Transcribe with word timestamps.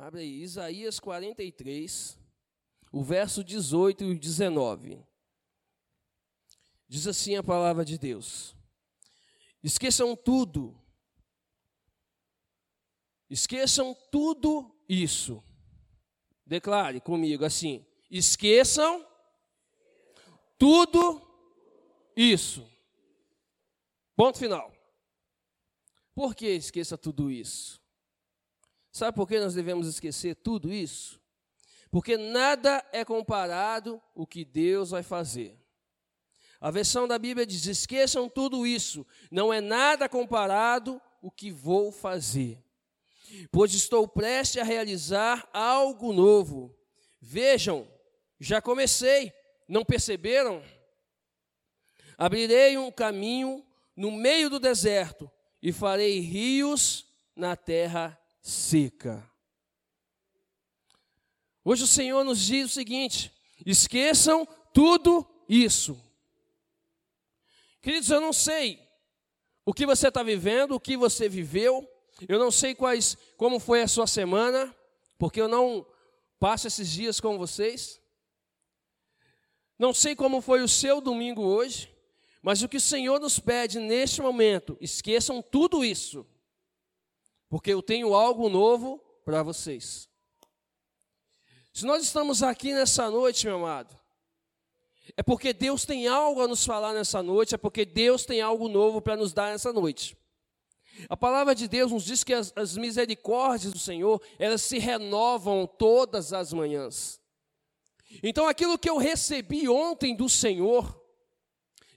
Abre 0.00 0.20
aí, 0.20 0.42
Isaías 0.42 1.00
43, 1.00 2.16
o 2.92 3.02
verso 3.02 3.42
18 3.42 4.04
e 4.04 4.14
19. 4.16 5.04
Diz 6.86 7.08
assim 7.08 7.34
a 7.34 7.42
palavra 7.42 7.84
de 7.84 7.98
Deus: 7.98 8.54
Esqueçam 9.60 10.14
tudo, 10.14 10.80
esqueçam 13.28 13.92
tudo 14.12 14.72
isso. 14.88 15.42
Declare 16.46 17.00
comigo 17.00 17.44
assim: 17.44 17.84
esqueçam 18.08 19.04
tudo 20.56 21.20
isso. 22.16 22.64
Ponto 24.14 24.38
final. 24.38 24.72
Por 26.14 26.36
que 26.36 26.46
esqueça 26.46 26.96
tudo 26.96 27.32
isso? 27.32 27.77
Sabe 28.98 29.14
por 29.14 29.28
que 29.28 29.38
nós 29.38 29.54
devemos 29.54 29.86
esquecer 29.86 30.34
tudo 30.34 30.72
isso? 30.72 31.20
Porque 31.88 32.16
nada 32.16 32.84
é 32.90 33.04
comparado 33.04 34.02
o 34.12 34.26
que 34.26 34.44
Deus 34.44 34.90
vai 34.90 35.04
fazer. 35.04 35.56
A 36.60 36.68
versão 36.68 37.06
da 37.06 37.16
Bíblia 37.16 37.46
diz: 37.46 37.64
esqueçam 37.66 38.28
tudo 38.28 38.66
isso, 38.66 39.06
não 39.30 39.52
é 39.52 39.60
nada 39.60 40.08
comparado 40.08 41.00
o 41.22 41.30
que 41.30 41.48
vou 41.48 41.92
fazer. 41.92 42.60
Pois 43.52 43.72
estou 43.72 44.08
prestes 44.08 44.60
a 44.60 44.64
realizar 44.64 45.48
algo 45.52 46.12
novo. 46.12 46.76
Vejam, 47.20 47.86
já 48.40 48.60
comecei, 48.60 49.32
não 49.68 49.84
perceberam? 49.84 50.60
Abrirei 52.18 52.76
um 52.76 52.90
caminho 52.90 53.64
no 53.94 54.10
meio 54.10 54.50
do 54.50 54.58
deserto 54.58 55.30
e 55.62 55.72
farei 55.72 56.18
rios 56.18 57.06
na 57.36 57.54
terra 57.54 58.17
seca. 58.48 59.30
Hoje 61.62 61.84
o 61.84 61.86
Senhor 61.86 62.24
nos 62.24 62.40
diz 62.40 62.70
o 62.70 62.74
seguinte: 62.74 63.30
esqueçam 63.64 64.48
tudo 64.72 65.26
isso. 65.46 66.00
Queridos, 67.82 68.08
eu 68.08 68.20
não 68.20 68.32
sei 68.32 68.82
o 69.66 69.74
que 69.74 69.84
você 69.84 70.08
está 70.08 70.22
vivendo, 70.22 70.72
o 70.72 70.80
que 70.80 70.96
você 70.96 71.28
viveu, 71.28 71.86
eu 72.26 72.38
não 72.38 72.50
sei 72.50 72.74
quais, 72.74 73.16
como 73.36 73.60
foi 73.60 73.82
a 73.82 73.88
sua 73.88 74.06
semana, 74.06 74.74
porque 75.18 75.40
eu 75.40 75.48
não 75.48 75.86
passo 76.40 76.66
esses 76.66 76.90
dias 76.90 77.20
com 77.20 77.36
vocês. 77.36 78.00
Não 79.78 79.92
sei 79.92 80.16
como 80.16 80.40
foi 80.40 80.62
o 80.62 80.68
seu 80.68 81.00
domingo 81.00 81.42
hoje, 81.42 81.94
mas 82.42 82.62
o 82.62 82.68
que 82.68 82.78
o 82.78 82.80
Senhor 82.80 83.20
nos 83.20 83.38
pede 83.38 83.78
neste 83.78 84.22
momento, 84.22 84.76
esqueçam 84.80 85.42
tudo 85.42 85.84
isso, 85.84 86.26
porque 87.48 87.72
eu 87.72 87.82
tenho 87.82 88.14
algo 88.14 88.48
novo 88.48 88.98
para 89.24 89.42
vocês. 89.42 90.08
Se 91.72 91.86
nós 91.86 92.02
estamos 92.02 92.42
aqui 92.42 92.72
nessa 92.72 93.10
noite, 93.10 93.46
meu 93.46 93.56
amado, 93.56 93.96
é 95.16 95.22
porque 95.22 95.52
Deus 95.52 95.84
tem 95.84 96.08
algo 96.08 96.42
a 96.42 96.48
nos 96.48 96.64
falar 96.64 96.92
nessa 96.92 97.22
noite, 97.22 97.54
é 97.54 97.58
porque 97.58 97.84
Deus 97.84 98.24
tem 98.24 98.40
algo 98.40 98.68
novo 98.68 99.00
para 99.00 99.16
nos 99.16 99.32
dar 99.32 99.52
nessa 99.52 99.72
noite. 99.72 100.16
A 101.08 101.16
palavra 101.16 101.54
de 101.54 101.68
Deus 101.68 101.92
nos 101.92 102.04
diz 102.04 102.24
que 102.24 102.34
as, 102.34 102.52
as, 102.56 102.76
misericórdias 102.76 103.72
do 103.72 103.78
Senhor, 103.78 104.20
elas 104.38 104.62
se 104.62 104.78
renovam 104.78 105.66
todas 105.66 106.32
as 106.32 106.52
manhãs. 106.52 107.20
Então 108.22 108.48
aquilo 108.48 108.78
que 108.78 108.90
eu 108.90 108.96
recebi 108.96 109.68
ontem 109.68 110.16
do 110.16 110.28
Senhor, 110.28 110.97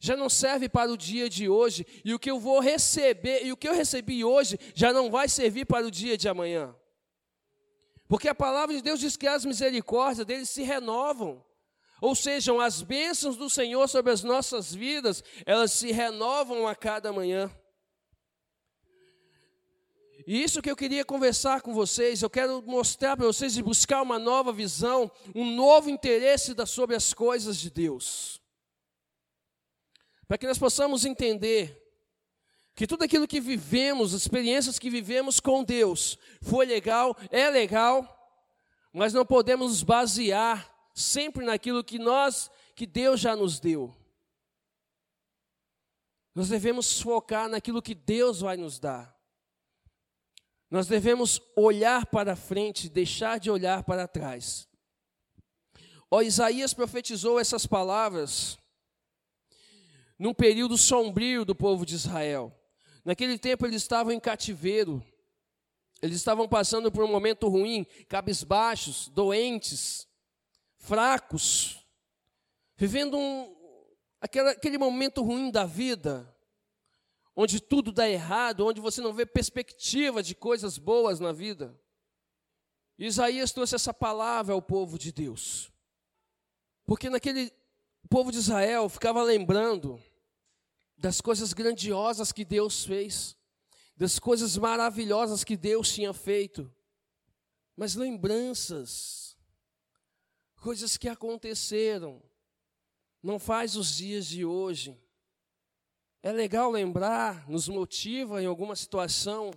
já 0.02 0.17
não 0.17 0.27
serve 0.27 0.67
para 0.67 0.91
o 0.91 0.97
dia 0.97 1.30
de 1.30 1.47
hoje, 1.47 1.85
e 2.03 2.11
o 2.11 2.17
que 2.17 2.31
eu 2.31 2.39
vou 2.39 2.59
receber, 2.59 3.45
e 3.45 3.52
o 3.52 3.55
que 3.55 3.69
eu 3.69 3.73
recebi 3.73 4.25
hoje, 4.25 4.58
já 4.73 4.91
não 4.91 5.11
vai 5.11 5.30
servir 5.30 5.66
para 5.66 5.85
o 5.85 5.91
dia 5.91 6.17
de 6.17 6.27
amanhã. 6.27 6.75
Porque 8.08 8.27
a 8.27 8.33
palavra 8.33 8.75
de 8.75 8.81
Deus 8.81 8.99
diz 8.99 9.16
que 9.16 9.27
as 9.27 9.45
misericórdias 9.45 10.25
deles 10.25 10.49
se 10.49 10.63
renovam. 10.63 11.45
Ou 12.02 12.16
seja, 12.16 12.52
as 12.66 12.81
bênçãos 12.81 13.38
do 13.38 13.47
Senhor 13.47 13.87
sobre 13.87 14.11
as 14.11 14.23
nossas 14.23 14.73
vidas, 14.73 15.23
elas 15.45 15.71
se 15.71 15.92
renovam 15.92 16.67
a 16.67 16.73
cada 16.73 17.14
manhã. 17.14 17.49
E 20.26 20.42
isso 20.42 20.64
que 20.64 20.71
eu 20.71 20.76
queria 20.76 21.05
conversar 21.05 21.61
com 21.61 21.76
vocês, 21.76 22.23
eu 22.23 22.30
quero 22.30 22.64
mostrar 22.64 23.15
para 23.15 23.27
vocês 23.27 23.55
e 23.55 23.61
buscar 23.61 24.02
uma 24.02 24.17
nova 24.17 24.52
visão, 24.52 25.11
um 25.36 25.45
novo 25.53 25.92
interesse 25.92 26.55
sobre 26.65 26.95
as 26.95 27.14
coisas 27.14 27.55
de 27.58 27.70
Deus. 27.70 28.40
Para 30.31 30.37
que 30.37 30.47
nós 30.47 30.58
possamos 30.58 31.03
entender 31.03 31.93
que 32.73 32.87
tudo 32.87 33.03
aquilo 33.03 33.27
que 33.27 33.42
vivemos, 33.42 34.14
as 34.14 34.21
experiências 34.21 34.80
que 34.80 34.89
vivemos 34.89 35.42
com 35.42 35.61
Deus, 35.61 36.17
foi 36.42 36.65
legal, 36.65 37.17
é 37.30 37.49
legal, 37.49 38.41
mas 38.93 39.11
não 39.11 39.25
podemos 39.25 39.71
nos 39.71 39.83
basear 39.83 40.73
sempre 40.95 41.43
naquilo 41.43 41.83
que 41.83 41.99
nós, 41.99 42.49
que 42.73 42.87
Deus 42.87 43.20
já 43.20 43.36
nos 43.36 43.59
deu. 43.59 43.93
Nós 46.33 46.47
devemos 46.47 47.02
focar 47.02 47.49
naquilo 47.49 47.81
que 47.81 47.93
Deus 47.93 48.39
vai 48.39 48.55
nos 48.55 48.80
dar. 48.80 49.14
Nós 50.70 50.87
devemos 50.87 51.41
olhar 51.58 52.05
para 52.05 52.37
frente, 52.37 52.87
deixar 52.87 53.37
de 53.37 53.52
olhar 53.52 53.83
para 53.83 54.08
trás. 54.08 54.65
Ó, 56.09 56.21
Isaías 56.21 56.73
profetizou 56.73 57.37
essas 57.37 57.67
palavras 57.67 58.61
num 60.21 60.36
período 60.36 60.77
sombrio 60.77 61.43
do 61.43 61.55
povo 61.55 61.83
de 61.83 61.95
Israel. 61.95 62.55
Naquele 63.04 63.39
tempo 63.39 63.65
eles 63.65 63.82
estavam 63.82 64.14
em 64.14 64.20
cativeiro, 64.20 65.04
eles 65.99 66.17
estavam 66.17 66.48
passando 66.48 66.92
por 66.92 67.04
um 67.04 67.08
momento 67.08 67.48
ruim, 67.49 67.87
cabisbaixos, 68.08 69.09
doentes, 69.09 70.08
fracos, 70.77 71.83
vivendo 72.77 73.17
um, 73.17 73.52
aquele, 74.21 74.49
aquele 74.49 74.77
momento 74.77 75.23
ruim 75.23 75.49
da 75.49 75.65
vida, 75.65 76.32
onde 77.36 77.59
tudo 77.59 77.92
dá 77.92 78.08
errado, 78.08 78.67
onde 78.67 78.80
você 78.80 79.02
não 79.02 79.14
vê 79.14 79.26
perspectiva 79.26 80.21
de 80.21 80.36
coisas 80.36 80.77
boas 80.77 81.20
na 81.20 81.32
vida. 81.32 81.76
Isaías 82.95 83.52
trouxe 83.52 83.73
essa 83.73 83.92
palavra 83.92 84.53
ao 84.53 84.61
povo 84.61 84.99
de 84.99 85.11
Deus, 85.11 85.71
porque 86.86 87.09
naquele 87.09 87.52
povo 88.08 88.32
de 88.32 88.38
Israel 88.38 88.88
ficava 88.88 89.23
lembrando 89.23 89.99
das 91.02 91.20
coisas 91.20 91.52
grandiosas 91.52 92.32
que 92.32 92.45
Deus 92.45 92.86
fez, 92.86 93.36
das 93.98 94.20
coisas 94.20 94.56
maravilhosas 94.56 95.44
que 95.44 95.58
Deus 95.58 95.92
tinha 95.92 96.14
feito, 96.14 96.72
mas 97.76 97.95
lembranças 97.95 99.36
coisas 100.62 100.95
que 100.98 101.10
aconteceram, 101.10 102.22
não 103.22 103.39
faz 103.39 103.76
os 103.76 103.95
dias 103.95 104.28
de 104.28 104.45
hoje. 104.45 104.95
É 106.22 106.32
legal 106.32 106.70
lembrar, 106.70 107.50
nos 107.50 107.68
motiva 107.68 108.44
em 108.44 108.45
alguma 108.45 108.76
situação, 108.76 109.50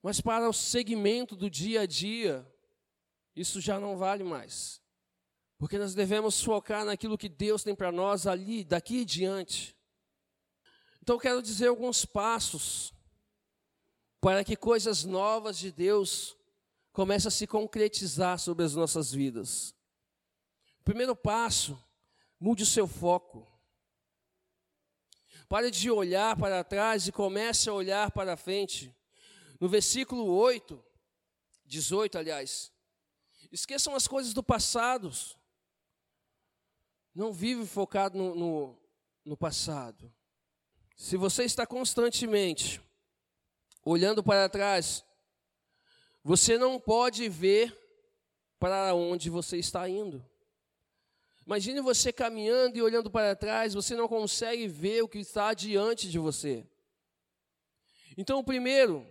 mas 0.00 0.20
para 0.20 0.48
o 0.48 0.52
segmento 0.52 1.34
do 1.34 1.50
dia 1.50 1.80
a 1.80 1.86
dia, 1.86 2.46
isso 3.34 3.60
já 3.60 3.80
não 3.80 3.96
vale 3.96 4.22
mais. 4.22 4.80
Porque 5.58 5.76
nós 5.76 5.92
devemos 5.92 6.40
focar 6.40 6.84
naquilo 6.84 7.18
que 7.18 7.28
Deus 7.28 7.64
tem 7.64 7.74
para 7.74 7.90
nós 7.90 8.28
ali, 8.28 8.62
daqui 8.62 8.98
em 8.98 9.04
diante. 9.04 9.76
Então 11.02 11.18
quero 11.18 11.42
dizer 11.42 11.68
alguns 11.68 12.04
passos 12.04 12.92
para 14.20 14.44
que 14.44 14.54
coisas 14.54 15.04
novas 15.04 15.58
de 15.58 15.72
Deus 15.72 16.36
comecem 16.92 17.28
a 17.28 17.30
se 17.30 17.46
concretizar 17.46 18.38
sobre 18.38 18.64
as 18.64 18.74
nossas 18.74 19.10
vidas. 19.12 19.74
Primeiro 20.84 21.16
passo, 21.16 21.78
mude 22.38 22.62
o 22.62 22.66
seu 22.66 22.86
foco. 22.86 23.46
Pare 25.48 25.70
de 25.70 25.90
olhar 25.90 26.36
para 26.36 26.62
trás 26.62 27.06
e 27.08 27.12
comece 27.12 27.68
a 27.68 27.72
olhar 27.72 28.10
para 28.10 28.36
frente. 28.36 28.94
No 29.58 29.68
versículo 29.68 30.26
8, 30.26 30.82
18, 31.64 32.18
aliás, 32.18 32.72
esqueçam 33.50 33.94
as 33.94 34.06
coisas 34.06 34.32
do 34.32 34.42
passado. 34.42 35.10
Não 37.14 37.32
vive 37.32 37.66
focado 37.66 38.16
no, 38.16 38.34
no, 38.34 38.78
no 39.24 39.36
passado. 39.36 40.12
Se 41.00 41.16
você 41.16 41.44
está 41.44 41.66
constantemente 41.66 42.78
olhando 43.82 44.22
para 44.22 44.50
trás, 44.50 45.02
você 46.22 46.58
não 46.58 46.78
pode 46.78 47.26
ver 47.26 47.74
para 48.58 48.94
onde 48.94 49.30
você 49.30 49.56
está 49.56 49.88
indo. 49.88 50.22
Imagine 51.46 51.80
você 51.80 52.12
caminhando 52.12 52.76
e 52.76 52.82
olhando 52.82 53.10
para 53.10 53.34
trás, 53.34 53.72
você 53.72 53.96
não 53.96 54.06
consegue 54.06 54.68
ver 54.68 55.02
o 55.02 55.08
que 55.08 55.20
está 55.20 55.54
diante 55.54 56.10
de 56.10 56.18
você. 56.18 56.66
Então, 58.14 58.44
primeiro, 58.44 59.06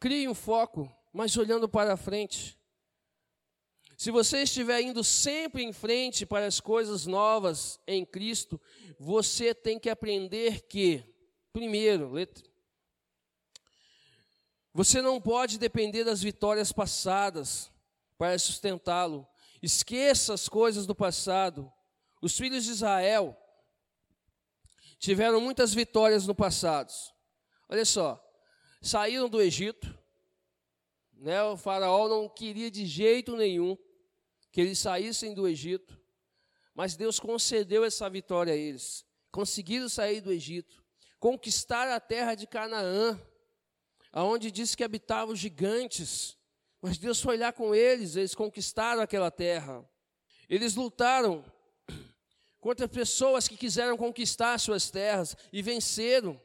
crie 0.00 0.26
um 0.26 0.34
foco, 0.34 0.92
mas 1.12 1.36
olhando 1.36 1.68
para 1.68 1.96
frente. 1.96 2.59
Se 4.00 4.10
você 4.10 4.44
estiver 4.44 4.80
indo 4.80 5.04
sempre 5.04 5.62
em 5.62 5.74
frente 5.74 6.24
para 6.24 6.46
as 6.46 6.58
coisas 6.58 7.04
novas 7.04 7.78
em 7.86 8.02
Cristo, 8.02 8.58
você 8.98 9.54
tem 9.54 9.78
que 9.78 9.90
aprender 9.90 10.62
que, 10.62 11.04
primeiro, 11.52 12.10
letra, 12.10 12.48
Você 14.72 15.02
não 15.02 15.20
pode 15.20 15.58
depender 15.58 16.02
das 16.02 16.22
vitórias 16.22 16.72
passadas 16.72 17.70
para 18.16 18.38
sustentá-lo. 18.38 19.28
Esqueça 19.60 20.32
as 20.32 20.48
coisas 20.48 20.86
do 20.86 20.94
passado. 20.94 21.70
Os 22.22 22.38
filhos 22.38 22.64
de 22.64 22.70
Israel 22.70 23.36
tiveram 24.98 25.42
muitas 25.42 25.74
vitórias 25.74 26.26
no 26.26 26.34
passado. 26.34 26.90
Olha 27.68 27.84
só, 27.84 28.18
saíram 28.80 29.28
do 29.28 29.42
Egito, 29.42 29.94
né, 31.12 31.42
o 31.42 31.54
faraó 31.54 32.08
não 32.08 32.30
queria 32.30 32.70
de 32.70 32.86
jeito 32.86 33.36
nenhum 33.36 33.76
que 34.52 34.60
eles 34.60 34.78
saíssem 34.78 35.34
do 35.34 35.46
Egito, 35.46 35.98
mas 36.74 36.96
Deus 36.96 37.20
concedeu 37.20 37.84
essa 37.84 38.08
vitória 38.08 38.52
a 38.52 38.56
eles. 38.56 39.04
Conseguiram 39.30 39.88
sair 39.88 40.20
do 40.20 40.32
Egito, 40.32 40.84
conquistar 41.18 41.88
a 41.88 42.00
terra 42.00 42.34
de 42.34 42.46
Canaã, 42.46 43.20
aonde 44.12 44.50
diz 44.50 44.74
que 44.74 44.82
habitavam 44.82 45.36
gigantes, 45.36 46.36
mas 46.80 46.98
Deus 46.98 47.20
foi 47.20 47.36
lá 47.36 47.52
com 47.52 47.74
eles, 47.74 48.16
eles 48.16 48.34
conquistaram 48.34 49.02
aquela 49.02 49.30
terra. 49.30 49.88
Eles 50.48 50.74
lutaram 50.74 51.44
contra 52.58 52.88
pessoas 52.88 53.46
que 53.46 53.56
quiseram 53.56 53.96
conquistar 53.96 54.58
suas 54.58 54.90
terras 54.90 55.36
e 55.52 55.62
venceram. 55.62 56.40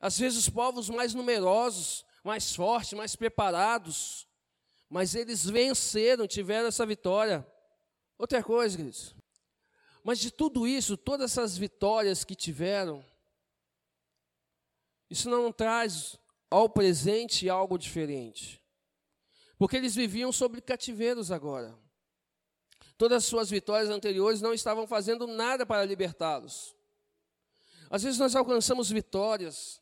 Às 0.00 0.18
vezes 0.18 0.38
os 0.38 0.48
povos 0.48 0.88
mais 0.88 1.12
numerosos, 1.12 2.04
mais 2.24 2.54
fortes, 2.54 2.92
mais 2.94 3.14
preparados, 3.14 4.26
mas 4.92 5.14
eles 5.14 5.46
venceram, 5.46 6.26
tiveram 6.26 6.68
essa 6.68 6.84
vitória. 6.84 7.46
Outra 8.18 8.44
coisa, 8.44 8.76
queridos, 8.76 9.16
mas 10.04 10.18
de 10.18 10.30
tudo 10.30 10.68
isso, 10.68 10.98
todas 10.98 11.32
essas 11.32 11.56
vitórias 11.56 12.24
que 12.24 12.34
tiveram, 12.34 13.02
isso 15.08 15.30
não 15.30 15.50
traz 15.50 16.18
ao 16.50 16.68
presente 16.68 17.48
algo 17.48 17.78
diferente. 17.78 18.62
Porque 19.56 19.78
eles 19.78 19.94
viviam 19.94 20.30
sobre 20.30 20.60
cativeiros 20.60 21.32
agora. 21.32 21.74
Todas 22.98 23.18
as 23.18 23.24
suas 23.24 23.48
vitórias 23.48 23.88
anteriores 23.88 24.42
não 24.42 24.52
estavam 24.52 24.86
fazendo 24.86 25.26
nada 25.26 25.64
para 25.64 25.86
libertá-los. 25.86 26.76
Às 27.88 28.02
vezes 28.02 28.18
nós 28.18 28.36
alcançamos 28.36 28.90
vitórias, 28.90 29.80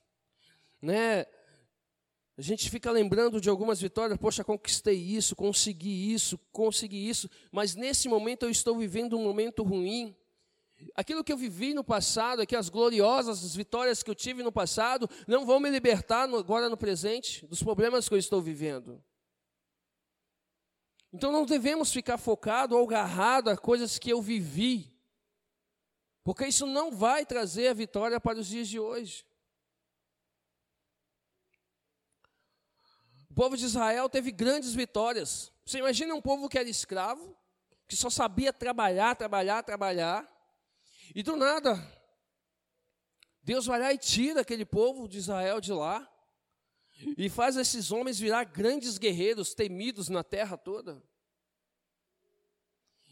né? 0.81 1.27
A 2.40 2.42
gente 2.42 2.70
fica 2.70 2.90
lembrando 2.90 3.38
de 3.38 3.50
algumas 3.50 3.82
vitórias, 3.82 4.19
poxa, 4.19 4.42
conquistei 4.42 4.96
isso, 4.96 5.37
consegui 5.37 6.10
isso, 6.10 6.38
consegui 6.50 7.06
isso, 7.06 7.28
mas 7.52 7.75
nesse 7.75 8.08
momento 8.08 8.46
eu 8.46 8.50
estou 8.50 8.78
vivendo 8.78 9.19
um 9.19 9.22
momento 9.22 9.62
ruim. 9.62 10.16
Aquilo 10.94 11.22
que 11.22 11.31
eu 11.31 11.37
vivi 11.37 11.75
no 11.75 11.84
passado, 11.84 12.40
aquelas 12.40 12.70
gloriosas 12.70 13.44
as 13.44 13.54
vitórias 13.54 14.02
que 14.02 14.10
eu 14.10 14.14
tive 14.14 14.42
no 14.42 14.50
passado, 14.50 15.06
não 15.26 15.44
vão 15.44 15.60
me 15.60 15.69
libertar 15.69 16.26
no, 16.26 16.38
agora 16.38 16.70
no 16.70 16.78
presente 16.78 17.46
dos 17.46 17.62
problemas 17.62 18.08
que 18.08 18.14
eu 18.14 18.19
estou 18.19 18.40
vivendo. 18.40 19.04
Então 21.12 21.31
não 21.31 21.44
devemos 21.44 21.92
ficar 21.92 22.16
focado 22.16 22.75
ou 22.75 22.87
agarrado 22.87 23.50
a 23.50 23.56
coisas 23.58 23.98
que 23.98 24.08
eu 24.08 24.22
vivi, 24.22 24.98
porque 26.25 26.46
isso 26.46 26.66
não 26.66 26.90
vai 26.90 27.26
trazer 27.26 27.69
a 27.69 27.75
vitória 27.75 28.19
para 28.19 28.38
os 28.38 28.46
dias 28.46 28.66
de 28.66 28.81
hoje. 28.81 29.26
Povo 33.40 33.56
de 33.56 33.64
Israel 33.64 34.06
teve 34.06 34.31
grandes 34.31 34.75
vitórias. 34.75 35.50
Você 35.64 35.78
imagina 35.78 36.14
um 36.14 36.20
povo 36.20 36.46
que 36.46 36.58
era 36.58 36.69
escravo, 36.69 37.34
que 37.88 37.96
só 37.96 38.10
sabia 38.10 38.52
trabalhar, 38.52 39.16
trabalhar, 39.16 39.62
trabalhar, 39.62 40.31
e 41.14 41.22
do 41.22 41.37
nada, 41.37 41.75
Deus 43.42 43.64
vai 43.64 43.81
lá 43.81 43.94
e 43.94 43.96
tira 43.96 44.42
aquele 44.42 44.66
povo 44.66 45.08
de 45.08 45.16
Israel 45.16 45.58
de 45.58 45.72
lá, 45.72 46.06
e 47.16 47.31
faz 47.31 47.56
esses 47.56 47.90
homens 47.90 48.19
virar 48.19 48.44
grandes 48.44 48.98
guerreiros, 48.98 49.54
temidos 49.54 50.10
na 50.10 50.22
terra 50.22 50.58
toda. 50.58 51.02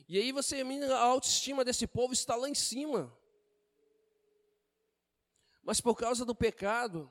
E 0.07 0.19
aí 0.19 0.31
você 0.31 0.63
mira 0.63 0.95
a 0.95 1.05
autoestima 1.05 1.65
desse 1.65 1.87
povo 1.87 2.13
está 2.13 2.37
lá 2.37 2.51
em 2.51 2.55
cima. 2.55 3.11
Mas 5.63 5.81
por 5.81 5.97
causa 5.97 6.27
do 6.27 6.35
pecado, 6.35 7.11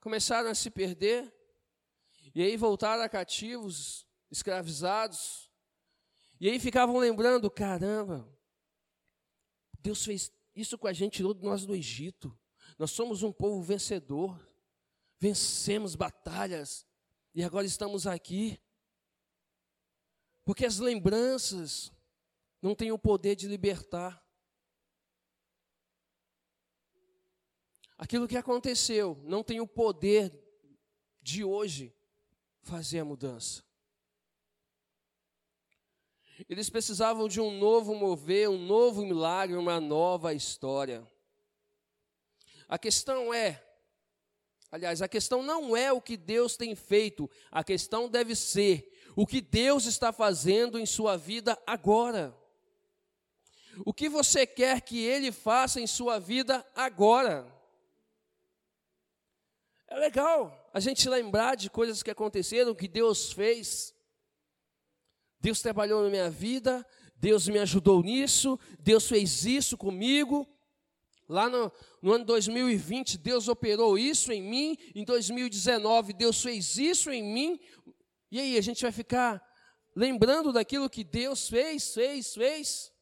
começaram 0.00 0.50
a 0.50 0.54
se 0.54 0.70
perder, 0.70 1.32
e 2.34 2.42
aí 2.42 2.56
voltaram 2.56 3.02
a 3.02 3.08
cativos, 3.08 4.06
escravizados, 4.30 5.50
e 6.40 6.48
aí 6.48 6.58
ficavam 6.58 6.96
lembrando: 6.98 7.50
caramba, 7.50 8.28
Deus 9.80 10.04
fez 10.04 10.32
isso 10.54 10.78
com 10.78 10.86
a 10.86 10.92
gente, 10.92 11.16
tirou 11.16 11.34
nós 11.34 11.64
do 11.66 11.74
Egito, 11.74 12.36
nós 12.78 12.90
somos 12.90 13.22
um 13.22 13.32
povo 13.32 13.62
vencedor, 13.62 14.40
vencemos 15.18 15.94
batalhas, 15.94 16.86
e 17.34 17.44
agora 17.44 17.66
estamos 17.66 18.06
aqui, 18.06 18.60
porque 20.44 20.64
as 20.64 20.78
lembranças 20.78 21.92
não 22.60 22.74
têm 22.74 22.90
o 22.90 22.98
poder 22.98 23.36
de 23.36 23.46
libertar. 23.46 24.22
Aquilo 28.00 28.26
que 28.26 28.38
aconteceu 28.38 29.20
não 29.24 29.44
tem 29.44 29.60
o 29.60 29.66
poder 29.66 30.32
de 31.20 31.44
hoje 31.44 31.94
fazer 32.62 33.00
a 33.00 33.04
mudança. 33.04 33.62
Eles 36.48 36.70
precisavam 36.70 37.28
de 37.28 37.42
um 37.42 37.58
novo 37.58 37.94
mover, 37.94 38.48
um 38.48 38.56
novo 38.56 39.04
milagre, 39.04 39.54
uma 39.54 39.78
nova 39.78 40.32
história. 40.32 41.06
A 42.66 42.78
questão 42.78 43.34
é, 43.34 43.62
aliás, 44.72 45.02
a 45.02 45.08
questão 45.08 45.42
não 45.42 45.76
é 45.76 45.92
o 45.92 46.00
que 46.00 46.16
Deus 46.16 46.56
tem 46.56 46.74
feito, 46.74 47.30
a 47.50 47.62
questão 47.62 48.08
deve 48.08 48.34
ser 48.34 48.98
o 49.14 49.26
que 49.26 49.42
Deus 49.42 49.84
está 49.84 50.10
fazendo 50.10 50.78
em 50.78 50.86
sua 50.86 51.18
vida 51.18 51.62
agora. 51.66 52.34
O 53.84 53.92
que 53.92 54.08
você 54.08 54.46
quer 54.46 54.80
que 54.80 55.04
Ele 55.04 55.30
faça 55.30 55.82
em 55.82 55.86
sua 55.86 56.18
vida 56.18 56.66
agora? 56.74 57.59
É 59.90 59.98
legal 59.98 60.70
a 60.72 60.78
gente 60.78 61.08
lembrar 61.08 61.56
de 61.56 61.68
coisas 61.68 62.00
que 62.00 62.12
aconteceram, 62.12 62.76
que 62.76 62.86
Deus 62.86 63.32
fez. 63.32 63.92
Deus 65.40 65.60
trabalhou 65.60 66.04
na 66.04 66.08
minha 66.08 66.30
vida, 66.30 66.86
Deus 67.16 67.48
me 67.48 67.58
ajudou 67.58 68.00
nisso, 68.00 68.58
Deus 68.78 69.08
fez 69.08 69.44
isso 69.44 69.76
comigo. 69.76 70.48
Lá 71.28 71.48
no, 71.48 71.72
no, 72.00 72.12
ano 72.12 72.24
2020, 72.24 73.18
Deus 73.18 73.48
operou 73.48 73.98
isso 73.98 74.30
em 74.32 74.40
mim. 74.40 74.78
Em 74.94 75.04
2019, 75.04 76.12
Deus 76.12 76.40
fez 76.40 76.76
isso 76.76 77.10
em 77.10 77.22
mim. 77.22 77.60
E 78.30 78.38
aí, 78.38 78.56
a 78.56 78.60
gente 78.60 78.82
vai 78.82 78.92
ficar 78.92 79.44
lembrando 79.96 80.52
daquilo 80.52 80.88
que 80.88 81.02
Deus 81.02 81.48
fez, 81.48 81.92
fez, 81.92 82.34
fez? 82.34 82.92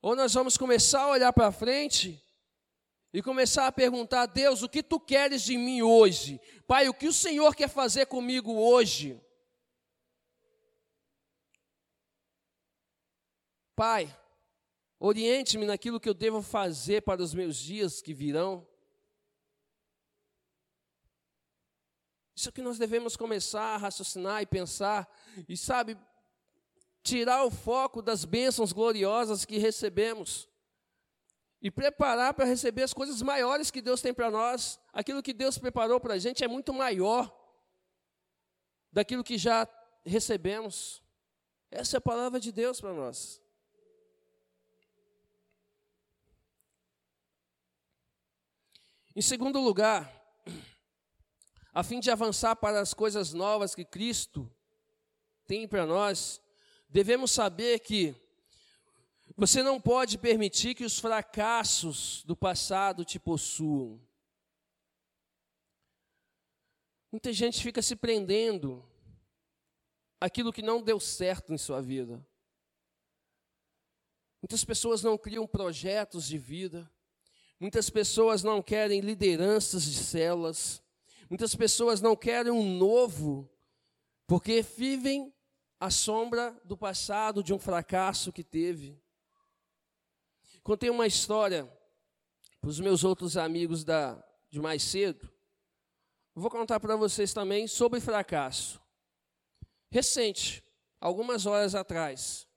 Ou 0.00 0.16
nós 0.16 0.32
vamos 0.32 0.56
começar 0.56 1.02
a 1.02 1.10
olhar 1.10 1.32
para 1.34 1.52
frente 1.52 2.25
e 3.16 3.22
começar 3.22 3.66
a 3.66 3.72
perguntar 3.72 4.22
a 4.24 4.26
Deus: 4.26 4.62
o 4.62 4.68
que 4.68 4.82
tu 4.82 5.00
queres 5.00 5.40
de 5.40 5.56
mim 5.56 5.80
hoje? 5.80 6.38
Pai, 6.66 6.86
o 6.86 6.92
que 6.92 7.08
o 7.08 7.12
Senhor 7.14 7.56
quer 7.56 7.66
fazer 7.66 8.04
comigo 8.04 8.52
hoje? 8.52 9.18
Pai, 13.74 14.14
oriente-me 15.00 15.64
naquilo 15.64 15.98
que 15.98 16.10
eu 16.10 16.12
devo 16.12 16.42
fazer 16.42 17.00
para 17.00 17.22
os 17.22 17.32
meus 17.32 17.56
dias 17.56 18.02
que 18.02 18.12
virão. 18.12 18.68
Isso 22.34 22.50
é 22.50 22.52
que 22.52 22.60
nós 22.60 22.76
devemos 22.76 23.16
começar 23.16 23.76
a 23.76 23.78
raciocinar 23.78 24.42
e 24.42 24.46
pensar, 24.46 25.10
e 25.48 25.56
sabe, 25.56 25.96
tirar 27.02 27.46
o 27.46 27.50
foco 27.50 28.02
das 28.02 28.26
bênçãos 28.26 28.74
gloriosas 28.74 29.46
que 29.46 29.56
recebemos 29.56 30.46
e 31.66 31.70
preparar 31.70 32.32
para 32.32 32.44
receber 32.44 32.84
as 32.84 32.94
coisas 32.94 33.20
maiores 33.20 33.72
que 33.72 33.82
Deus 33.82 34.00
tem 34.00 34.14
para 34.14 34.30
nós. 34.30 34.78
Aquilo 34.92 35.20
que 35.20 35.32
Deus 35.32 35.58
preparou 35.58 35.98
para 35.98 36.14
a 36.14 36.18
gente 36.18 36.44
é 36.44 36.46
muito 36.46 36.72
maior 36.72 37.36
daquilo 38.92 39.24
que 39.24 39.36
já 39.36 39.68
recebemos. 40.04 41.02
Essa 41.68 41.96
é 41.96 41.98
a 41.98 42.00
palavra 42.00 42.38
de 42.38 42.52
Deus 42.52 42.80
para 42.80 42.94
nós. 42.94 43.42
Em 49.16 49.20
segundo 49.20 49.58
lugar, 49.58 50.08
a 51.74 51.82
fim 51.82 51.98
de 51.98 52.12
avançar 52.12 52.54
para 52.54 52.78
as 52.78 52.94
coisas 52.94 53.32
novas 53.32 53.74
que 53.74 53.84
Cristo 53.84 54.48
tem 55.48 55.66
para 55.66 55.84
nós, 55.84 56.40
devemos 56.88 57.32
saber 57.32 57.80
que 57.80 58.14
você 59.36 59.62
não 59.62 59.80
pode 59.80 60.18
permitir 60.18 60.74
que 60.74 60.84
os 60.84 60.98
fracassos 60.98 62.24
do 62.24 62.36
passado 62.36 63.04
te 63.04 63.18
possuam. 63.18 64.00
Muita 67.12 67.32
gente 67.32 67.62
fica 67.62 67.82
se 67.82 67.94
prendendo 67.94 68.84
aquilo 70.20 70.52
que 70.52 70.62
não 70.62 70.82
deu 70.82 70.98
certo 70.98 71.52
em 71.52 71.58
sua 71.58 71.80
vida. 71.80 72.26
Muitas 74.42 74.64
pessoas 74.64 75.02
não 75.02 75.18
criam 75.18 75.46
projetos 75.46 76.26
de 76.26 76.38
vida, 76.38 76.90
Muitas 77.58 77.88
pessoas 77.88 78.42
não 78.42 78.62
querem 78.62 79.00
lideranças 79.00 79.84
de 79.84 79.94
células. 79.94 80.82
Muitas 81.28 81.54
pessoas 81.54 82.00
não 82.02 82.14
querem 82.14 82.52
um 82.52 82.76
novo, 82.76 83.50
porque 84.26 84.60
vivem 84.60 85.34
à 85.80 85.90
sombra 85.90 86.58
do 86.64 86.76
passado, 86.76 87.42
de 87.42 87.54
um 87.54 87.58
fracasso 87.58 88.32
que 88.32 88.44
teve. 88.44 89.00
Contei 90.66 90.90
uma 90.90 91.06
história 91.06 91.64
para 92.60 92.68
os 92.68 92.80
meus 92.80 93.04
outros 93.04 93.36
amigos 93.36 93.84
da, 93.84 94.20
de 94.50 94.60
mais 94.60 94.82
cedo. 94.82 95.32
Vou 96.34 96.50
contar 96.50 96.80
para 96.80 96.96
vocês 96.96 97.32
também 97.32 97.68
sobre 97.68 98.00
fracasso. 98.00 98.82
Recente, 99.92 100.64
algumas 101.00 101.46
horas 101.46 101.76
atrás. 101.76 102.48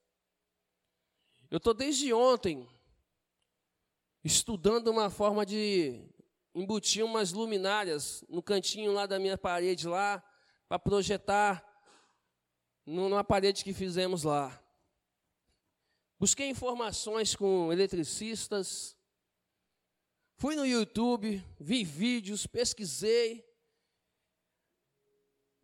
Eu 1.51 1.58
estou 1.58 1.72
desde 1.72 2.12
ontem 2.12 2.68
estudando 4.24 4.88
uma 4.88 5.12
forma 5.12 5.46
de 5.46 6.04
embutir 6.56 7.06
umas 7.06 7.32
luminárias 7.32 8.25
no 8.28 8.42
cantinho 8.42 8.92
lá 8.92 9.06
da 9.06 9.20
minha 9.20 9.38
parede 9.38 9.88
lá, 9.88 10.18
para 10.68 10.80
projetar 10.80 11.63
numa 12.88 13.24
parede 13.24 13.63
que 13.63 13.72
fizemos 13.72 14.24
lá. 14.24 14.60
Busquei 16.19 16.49
informações 16.49 17.33
com 17.33 17.71
eletricistas, 17.71 18.97
fui 20.35 20.53
no 20.53 20.65
YouTube, 20.65 21.41
vi 21.57 21.85
vídeos, 21.85 22.45
pesquisei. 22.45 23.47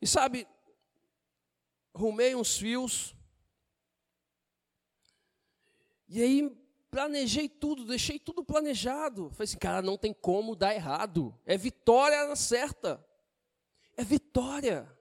E 0.01 0.07
sabe, 0.07 0.47
rumei 1.93 2.35
uns 2.35 2.57
fios. 2.57 3.13
E 6.07 6.21
aí 6.21 6.49
planejei 6.89 7.49
tudo, 7.49 7.83
deixei 7.83 8.17
tudo 8.17 8.41
planejado. 8.41 9.29
Falei 9.31 9.43
assim, 9.43 9.57
cara, 9.57 9.81
não 9.81 9.97
tem 9.97 10.13
como 10.13 10.55
dar 10.55 10.73
errado. 10.73 11.37
É 11.45 11.57
vitória 11.57 12.33
certa. 12.37 13.05
É 13.97 14.05
vitória. 14.05 14.94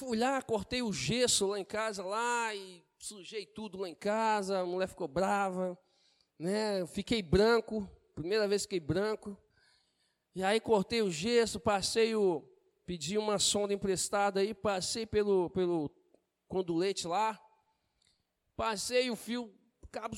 Fui 0.00 0.16
lá, 0.16 0.40
cortei 0.40 0.80
o 0.80 0.90
gesso 0.94 1.48
lá 1.48 1.60
em 1.60 1.64
casa 1.64 2.02
lá 2.02 2.54
e 2.54 2.82
sujei 2.98 3.44
tudo 3.44 3.76
lá 3.76 3.86
em 3.86 3.94
casa. 3.94 4.60
A 4.60 4.64
mulher 4.64 4.88
ficou 4.88 5.06
brava, 5.06 5.78
né? 6.38 6.86
Fiquei 6.86 7.20
branco, 7.20 7.86
primeira 8.14 8.48
vez 8.48 8.62
fiquei 8.62 8.80
branco. 8.80 9.36
E 10.34 10.42
aí 10.42 10.58
cortei 10.58 11.02
o 11.02 11.10
gesso, 11.10 11.60
passei 11.60 12.14
o 12.14 12.42
pedi 12.86 13.18
uma 13.18 13.38
sonda 13.38 13.74
emprestada 13.74 14.40
aí, 14.40 14.54
passei 14.54 15.04
pelo 15.04 15.50
pelo 15.50 15.94
condulete 16.48 17.06
lá. 17.06 17.38
Passei 18.56 19.10
o 19.10 19.16
fio, 19.16 19.54
cabo, 19.92 20.16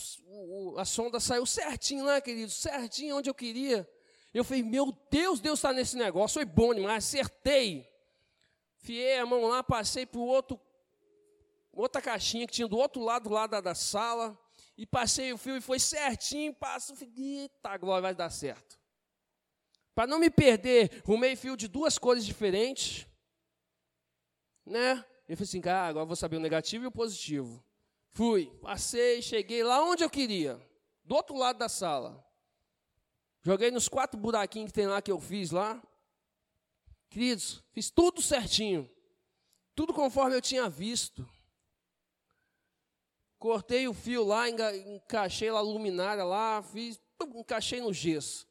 a 0.79 0.85
sonda 0.85 1.19
saiu 1.19 1.45
certinho 1.45 2.05
lá, 2.05 2.21
querido, 2.21 2.53
certinho 2.53 3.17
onde 3.17 3.29
eu 3.29 3.35
queria. 3.35 3.91
Eu 4.33 4.45
falei, 4.45 4.63
meu 4.63 4.97
Deus, 5.11 5.41
Deus 5.41 5.59
está 5.59 5.73
nesse 5.73 5.97
negócio, 5.97 6.35
foi 6.35 6.45
bom 6.45 6.73
demais, 6.73 7.05
acertei. 7.05 7.92
Fiei 8.83 9.17
a 9.17 9.25
mão 9.25 9.47
lá, 9.47 9.63
passei 9.63 10.05
para 10.05 10.21
outro, 10.21 10.61
outra 11.73 12.03
caixinha 12.03 12.47
que 12.47 12.53
tinha 12.53 12.67
do 12.67 12.77
outro 12.77 13.01
lado 13.01 13.31
lá 13.31 13.47
da, 13.47 13.61
da 13.61 13.75
sala, 13.77 14.37
e 14.77 14.85
passei 14.85 15.33
o 15.33 15.39
fio 15.39 15.57
e 15.57 15.61
foi 15.61 15.79
certinho, 15.79 16.53
passo, 16.53 16.93
eita, 17.17 17.77
glória, 17.77 18.03
vai 18.03 18.15
dar 18.15 18.29
certo. 18.29 18.81
Para 19.95 20.09
não 20.09 20.19
me 20.19 20.29
perder, 20.29 21.01
rumei 21.05 21.37
fio 21.37 21.57
de 21.57 21.69
duas 21.69 21.97
cores 21.97 22.27
diferentes, 22.27 23.07
né? 24.67 25.05
Eu 25.29 25.37
falei 25.37 25.49
assim, 25.49 25.61
cara, 25.61 25.89
agora 25.89 26.05
vou 26.05 26.17
saber 26.17 26.37
o 26.39 26.41
negativo 26.41 26.85
e 26.85 26.89
o 26.89 26.93
positivo. 26.93 27.65
Fui, 28.11 28.47
passei, 28.61 29.23
cheguei 29.23 29.63
lá 29.63 29.81
onde 29.85 30.03
eu 30.03 30.11
queria, 30.11 30.61
do 31.05 31.15
outro 31.15 31.37
lado 31.37 31.59
da 31.59 31.69
sala. 31.69 32.27
Joguei 33.43 33.71
nos 33.71 33.89
quatro 33.89 34.19
buraquinhos 34.19 34.73
que 34.73 34.75
tem 34.75 34.89
lá 34.89 35.01
que 35.01 35.11
eu 35.11 35.21
fiz 35.21 35.53
lá. 35.53 35.81
Queridos, 37.13 37.63
fiz 37.73 37.91
tudo 37.91 38.23
certinho. 38.23 38.91
Tudo 39.75 39.93
conforme 39.93 40.35
eu 40.35 40.41
tinha 40.41 40.67
visto. 40.71 41.29
Cortei 43.39 43.87
o 43.87 43.93
fio 43.93 44.25
lá, 44.25 44.49
encaixei 44.49 45.51
lá 45.51 45.59
a 45.59 45.63
luminária 45.63 46.25
lá, 46.25 46.63
fiz, 46.63 46.99
encaixei 47.35 47.83
no 47.83 47.93
gesso. 47.93 48.49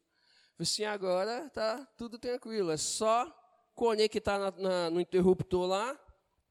Falei 0.53 0.63
assim, 0.63 0.83
agora 0.83 1.49
tá 1.49 1.87
tudo 1.97 2.19
tranquilo, 2.19 2.69
é 2.69 2.77
só 2.77 3.35
conectar 3.73 4.37
na, 4.37 4.51
na, 4.51 4.89
no 4.91 5.01
interruptor 5.01 5.65
lá 5.65 5.99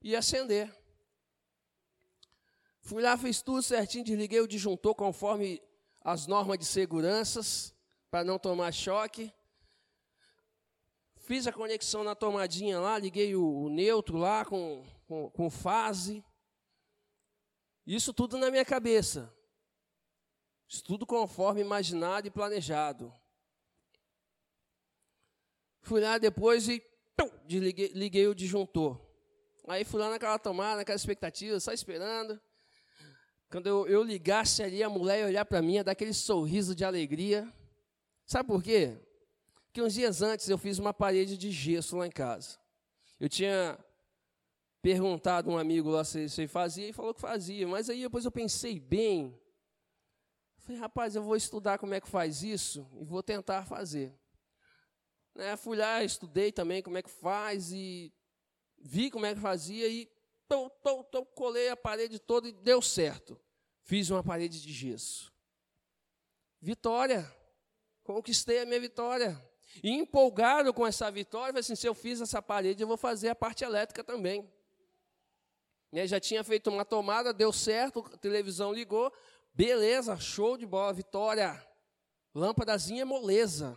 e 0.03 0.17
acender. 0.17 0.69
Fui 2.81 3.05
lá, 3.05 3.17
fiz 3.17 3.41
tudo 3.41 3.63
certinho, 3.63 4.03
desliguei 4.03 4.41
o 4.41 4.49
disjuntor 4.49 4.97
conforme 4.97 5.63
as 6.01 6.27
normas 6.27 6.59
de 6.59 6.65
seguranças, 6.65 7.73
para 8.11 8.25
não 8.25 8.37
tomar 8.37 8.73
choque. 8.73 9.33
Fiz 11.31 11.47
a 11.47 11.53
conexão 11.53 12.03
na 12.03 12.17
tomadinha 12.17 12.81
lá, 12.81 12.99
liguei 12.99 13.37
o, 13.37 13.63
o 13.63 13.69
neutro 13.69 14.19
lá 14.19 14.45
com, 14.45 14.85
com, 15.07 15.31
com 15.31 15.49
fase. 15.49 16.25
Isso 17.87 18.13
tudo 18.13 18.37
na 18.37 18.51
minha 18.51 18.65
cabeça. 18.65 19.33
Isso 20.69 20.83
tudo 20.83 21.07
conforme 21.07 21.61
imaginado 21.61 22.27
e 22.27 22.33
planejado. 22.33 23.15
Fui 25.83 26.01
lá 26.01 26.19
depois 26.19 26.69
e 26.69 26.83
desliguei, 27.47 27.93
liguei 27.95 28.27
o 28.27 28.35
disjuntor. 28.35 29.01
Aí 29.69 29.85
fui 29.85 30.01
lá 30.01 30.11
naquela 30.11 30.37
tomada, 30.37 30.79
naquela 30.79 30.97
expectativa, 30.97 31.61
só 31.61 31.73
esperando. 31.73 32.41
Quando 33.49 33.69
eu, 33.69 33.87
eu 33.87 34.03
ligasse 34.03 34.65
ali, 34.65 34.83
a 34.83 34.89
mulher 34.89 35.21
ia 35.21 35.27
olhar 35.27 35.45
para 35.45 35.63
mim, 35.63 35.75
ia 35.75 35.85
dar 35.85 35.93
aquele 35.93 36.13
sorriso 36.13 36.75
de 36.75 36.85
alegria. 36.85 37.49
Sabe 38.27 38.49
por 38.49 38.61
quê? 38.61 39.01
Porque 39.71 39.83
uns 39.83 39.95
dias 39.95 40.21
antes 40.21 40.49
eu 40.49 40.59
fiz 40.59 40.81
uma 40.81 40.93
parede 40.93 41.39
de 41.39 41.49
gesso 41.49 41.97
lá 41.97 42.05
em 42.05 42.11
casa. 42.11 42.59
Eu 43.21 43.29
tinha 43.29 43.79
perguntado 44.83 45.49
a 45.49 45.55
um 45.55 45.59
amigo 45.59 45.91
lá 45.91 46.03
se, 46.03 46.29
se 46.29 46.49
fazia 46.49 46.89
e 46.89 46.93
falou 46.93 47.15
que 47.15 47.21
fazia. 47.21 47.69
Mas 47.69 47.89
aí 47.89 48.03
depois 48.03 48.25
eu 48.25 48.33
pensei 48.33 48.81
bem. 48.81 49.41
Falei, 50.59 50.81
rapaz, 50.81 51.15
eu 51.15 51.23
vou 51.23 51.37
estudar 51.37 51.79
como 51.79 51.95
é 51.95 52.01
que 52.01 52.09
faz 52.09 52.43
isso 52.43 52.85
e 53.01 53.05
vou 53.05 53.23
tentar 53.23 53.65
fazer. 53.65 54.13
Né, 55.37 55.57
fui 55.57 55.77
lá, 55.77 56.03
estudei 56.03 56.51
também 56.51 56.83
como 56.83 56.99
é 56.99 57.03
que 57.03 57.11
faz 57.11 57.71
e 57.71 58.13
vi 58.77 59.09
como 59.09 59.25
é 59.25 59.35
que 59.35 59.41
fazia 59.41 59.87
e 59.87 60.11
colei 61.37 61.69
a 61.69 61.77
parede 61.77 62.19
toda 62.19 62.49
e 62.49 62.53
deu 62.53 62.83
certo. 62.83 63.41
Fiz 63.83 64.11
uma 64.11 64.25
parede 64.25 64.61
de 64.61 64.73
gesso. 64.73 65.33
Vitória. 66.61 67.25
Conquistei 68.03 68.59
a 68.59 68.67
minha 68.67 68.81
vitória. 68.81 69.50
E 69.83 69.91
empolgado 69.91 70.75
com 70.75 70.87
essa 70.87 71.11
vitória, 71.11 71.59
assim, 71.59 71.77
se 71.77 71.87
eu 71.87 71.95
fiz 71.95 72.21
essa 72.21 72.43
parede, 72.43 72.83
eu 72.83 72.89
vou 72.89 72.97
fazer 72.97 73.29
a 73.29 73.35
parte 73.35 73.65
elétrica 73.65 74.03
também. 74.03 74.51
E 75.93 76.07
já 76.07 76.21
tinha 76.21 76.45
feito 76.45 76.71
uma 76.71 76.85
tomada, 76.85 77.33
deu 77.33 77.53
certo, 77.53 78.05
a 78.13 78.17
televisão 78.17 78.73
ligou, 78.73 79.13
beleza, 79.53 80.17
show 80.17 80.57
de 80.57 80.67
bola, 80.67 80.93
vitória. 80.93 81.61
Lâmpadazinha 82.35 83.05
moleza. 83.05 83.77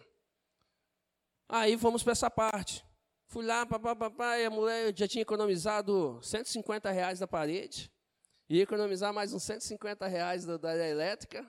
Aí 1.49 1.75
vamos 1.75 2.03
para 2.03 2.11
essa 2.11 2.29
parte. 2.29 2.85
Fui 3.27 3.43
lá, 3.43 3.65
papapá, 3.65 4.37
e 4.37 4.45
a 4.45 4.49
mulher 4.49 4.93
já 4.95 5.07
tinha 5.07 5.23
economizado 5.23 6.19
150 6.21 6.91
reais 6.91 7.19
da 7.19 7.27
parede. 7.27 7.91
Ia 8.47 8.61
economizar 8.61 9.11
mais 9.11 9.33
uns 9.33 9.43
150 9.43 10.05
reais 10.05 10.45
da, 10.45 10.57
da 10.57 10.87
elétrica. 10.87 11.43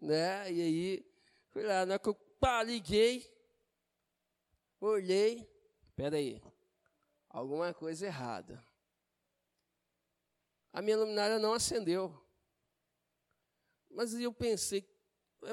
Né? 0.00 0.52
E 0.52 0.62
aí, 0.62 1.06
fui 1.50 1.64
lá, 1.64 1.84
na 1.84 1.98
que 1.98 2.08
eu 2.08 2.14
pá, 2.38 2.62
liguei, 2.62 3.26
olhei, 4.80 5.48
espera 5.86 6.16
aí, 6.16 6.42
alguma 7.28 7.72
coisa 7.72 8.06
errada. 8.06 8.64
A 10.72 10.82
minha 10.82 10.96
luminária 10.96 11.38
não 11.38 11.52
acendeu. 11.52 12.22
Mas 13.90 14.12
eu 14.14 14.32
pensei, 14.32 14.86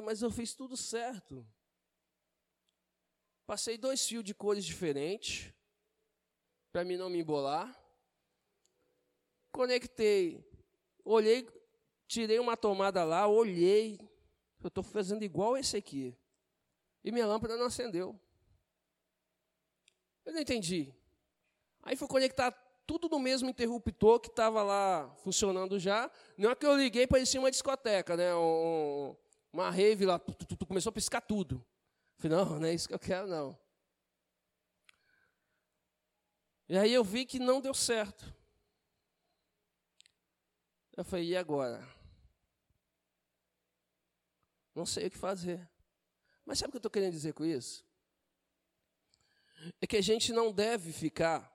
mas 0.03 0.21
eu 0.21 0.29
fiz 0.29 0.53
tudo 0.53 0.75
certo. 0.75 1.47
Passei 3.45 3.77
dois 3.77 4.05
fios 4.05 4.23
de 4.23 4.33
cores 4.33 4.65
diferentes, 4.65 5.53
para 6.71 6.83
mim 6.83 6.97
não 6.97 7.09
me 7.09 7.19
embolar. 7.19 7.77
Conectei, 9.51 10.43
olhei, 11.05 11.47
tirei 12.07 12.39
uma 12.39 12.57
tomada 12.57 13.03
lá, 13.03 13.27
olhei, 13.27 13.99
eu 14.61 14.69
estou 14.69 14.83
fazendo 14.83 15.23
igual 15.23 15.57
esse 15.57 15.77
aqui. 15.77 16.17
E 17.03 17.11
minha 17.11 17.27
lâmpada 17.27 17.57
não 17.57 17.65
acendeu. 17.65 18.19
Eu 20.25 20.33
não 20.33 20.41
entendi. 20.41 20.93
Aí 21.81 21.95
fui 21.95 22.07
conectar 22.07 22.51
tudo 22.85 23.09
no 23.09 23.19
mesmo 23.19 23.49
interruptor 23.49 24.19
que 24.19 24.29
estava 24.29 24.63
lá 24.63 25.13
funcionando 25.23 25.79
já. 25.79 26.09
Não 26.37 26.51
é 26.51 26.55
que 26.55 26.65
eu 26.65 26.75
liguei, 26.75 27.07
parecia 27.07 27.39
uma 27.39 27.51
discoteca, 27.51 28.15
né? 28.15 28.35
Um, 28.35 29.15
uma 29.51 29.69
rave 29.69 30.05
lá, 30.05 30.17
tu, 30.19 30.33
tu, 30.33 30.55
tu, 30.55 30.65
começou 30.65 30.89
a 30.89 30.93
piscar 30.93 31.21
tudo. 31.21 31.65
Falei, 32.17 32.37
não, 32.37 32.59
não 32.59 32.67
é 32.67 32.73
isso 32.73 32.87
que 32.87 32.93
eu 32.93 32.99
quero, 32.99 33.27
não. 33.27 33.57
E 36.69 36.77
aí 36.77 36.93
eu 36.93 37.03
vi 37.03 37.25
que 37.25 37.39
não 37.39 37.61
deu 37.61 37.73
certo. 37.73 38.33
Eu 40.95 41.03
falei, 41.03 41.25
e 41.25 41.35
agora? 41.35 41.87
não 44.75 44.85
sei 44.85 45.07
o 45.07 45.11
que 45.11 45.17
fazer. 45.17 45.69
Mas 46.45 46.59
sabe 46.59 46.69
o 46.69 46.71
que 46.71 46.77
eu 46.77 46.79
estou 46.79 46.91
querendo 46.91 47.13
dizer 47.13 47.33
com 47.33 47.45
isso? 47.45 47.85
É 49.81 49.87
que 49.87 49.97
a 49.97 50.01
gente 50.01 50.33
não 50.33 50.51
deve 50.51 50.91
ficar 50.91 51.51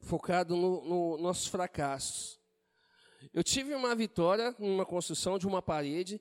focado 0.00 0.56
nos 0.56 0.84
no 0.84 1.18
nossos 1.18 1.46
fracassos. 1.46 2.38
Eu 3.32 3.42
tive 3.42 3.74
uma 3.74 3.94
vitória 3.94 4.54
numa 4.58 4.86
construção 4.86 5.38
de 5.38 5.46
uma 5.46 5.60
parede. 5.60 6.20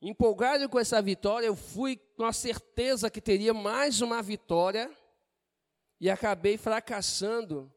Empolgado 0.00 0.68
com 0.68 0.78
essa 0.78 1.00
vitória, 1.00 1.46
eu 1.46 1.54
fui 1.54 1.96
com 2.16 2.24
a 2.24 2.32
certeza 2.32 3.10
que 3.10 3.20
teria 3.20 3.54
mais 3.54 4.00
uma 4.00 4.20
vitória 4.22 4.90
e 6.00 6.10
acabei 6.10 6.56
fracassando 6.58 7.72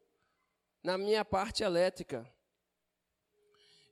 na 0.83 0.97
minha 0.97 1.23
parte 1.23 1.63
elétrica. 1.63 2.27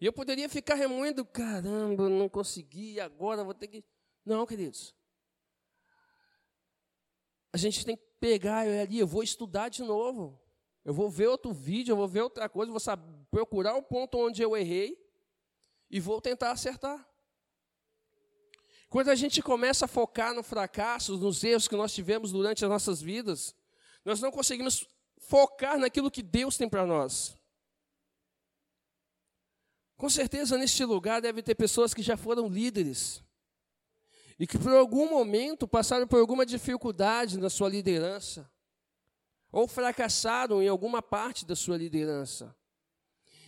E 0.02 0.06
eu 0.06 0.12
poderia 0.12 0.50
ficar 0.50 0.75
remoendo, 0.75 1.24
caramba, 1.24 2.10
não 2.10 2.28
consegui, 2.28 3.00
agora 3.00 3.44
vou 3.44 3.54
ter 3.54 3.68
que. 3.68 3.84
Não, 4.25 4.46
queridos. 4.46 4.96
A 7.53 7.57
gente 7.57 7.86
tem 7.86 7.95
que 7.95 8.03
pegar 8.19 8.67
eu 8.67 8.81
ali, 8.81 8.98
eu 8.98 9.07
vou 9.07 9.22
estudar 9.24 9.69
de 9.69 9.83
novo. 9.83 10.41
Eu 10.83 10.93
vou 10.93 11.10
ver 11.10 11.27
outro 11.27 11.53
vídeo, 11.53 11.93
eu 11.93 11.95
vou 11.95 12.07
ver 12.07 12.22
outra 12.22 12.50
coisa, 12.50 12.72
vou 12.72 12.79
saber, 12.79 13.07
procurar 13.31 13.75
o 13.75 13.83
ponto 13.83 14.17
onde 14.17 14.41
eu 14.41 14.57
errei 14.57 14.98
e 15.89 16.00
vou 16.00 16.19
tentar 16.19 16.51
acertar. 16.51 17.07
Quando 18.89 19.10
a 19.10 19.15
gente 19.15 19.41
começa 19.41 19.86
a 19.86 19.88
focar 19.88 20.33
no 20.33 20.43
fracasso, 20.43 21.17
nos 21.17 21.43
erros 21.43 21.67
que 21.67 21.75
nós 21.75 21.93
tivemos 21.93 22.31
durante 22.31 22.65
as 22.65 22.69
nossas 22.69 23.01
vidas, 23.01 23.55
nós 24.03 24.19
não 24.19 24.31
conseguimos 24.31 24.88
focar 25.17 25.77
naquilo 25.79 26.12
que 26.12 26.22
Deus 26.22 26.57
tem 26.57 26.67
para 26.67 26.86
nós. 26.86 27.36
Com 29.95 30.10
certeza, 30.10 30.57
neste 30.57 30.83
lugar 30.83 31.22
deve 31.22 31.41
ter 31.41 31.55
pessoas 31.55 31.93
que 31.93 32.01
já 32.01 32.17
foram 32.17 32.50
líderes, 32.50 33.24
e 34.40 34.48
que 34.48 34.58
por 34.58 34.74
algum 34.74 35.10
momento 35.10 35.68
passaram 35.68 36.08
por 36.08 36.20
alguma 36.20 36.46
dificuldade 36.46 37.38
na 37.38 37.50
sua 37.50 37.70
liderança, 37.70 38.50
ou 39.52 39.68
fracassaram 39.68 40.62
em 40.62 40.68
alguma 40.68 41.02
parte 41.02 41.46
da 41.46 41.56
sua 41.56 41.78
liderança. 41.78 42.56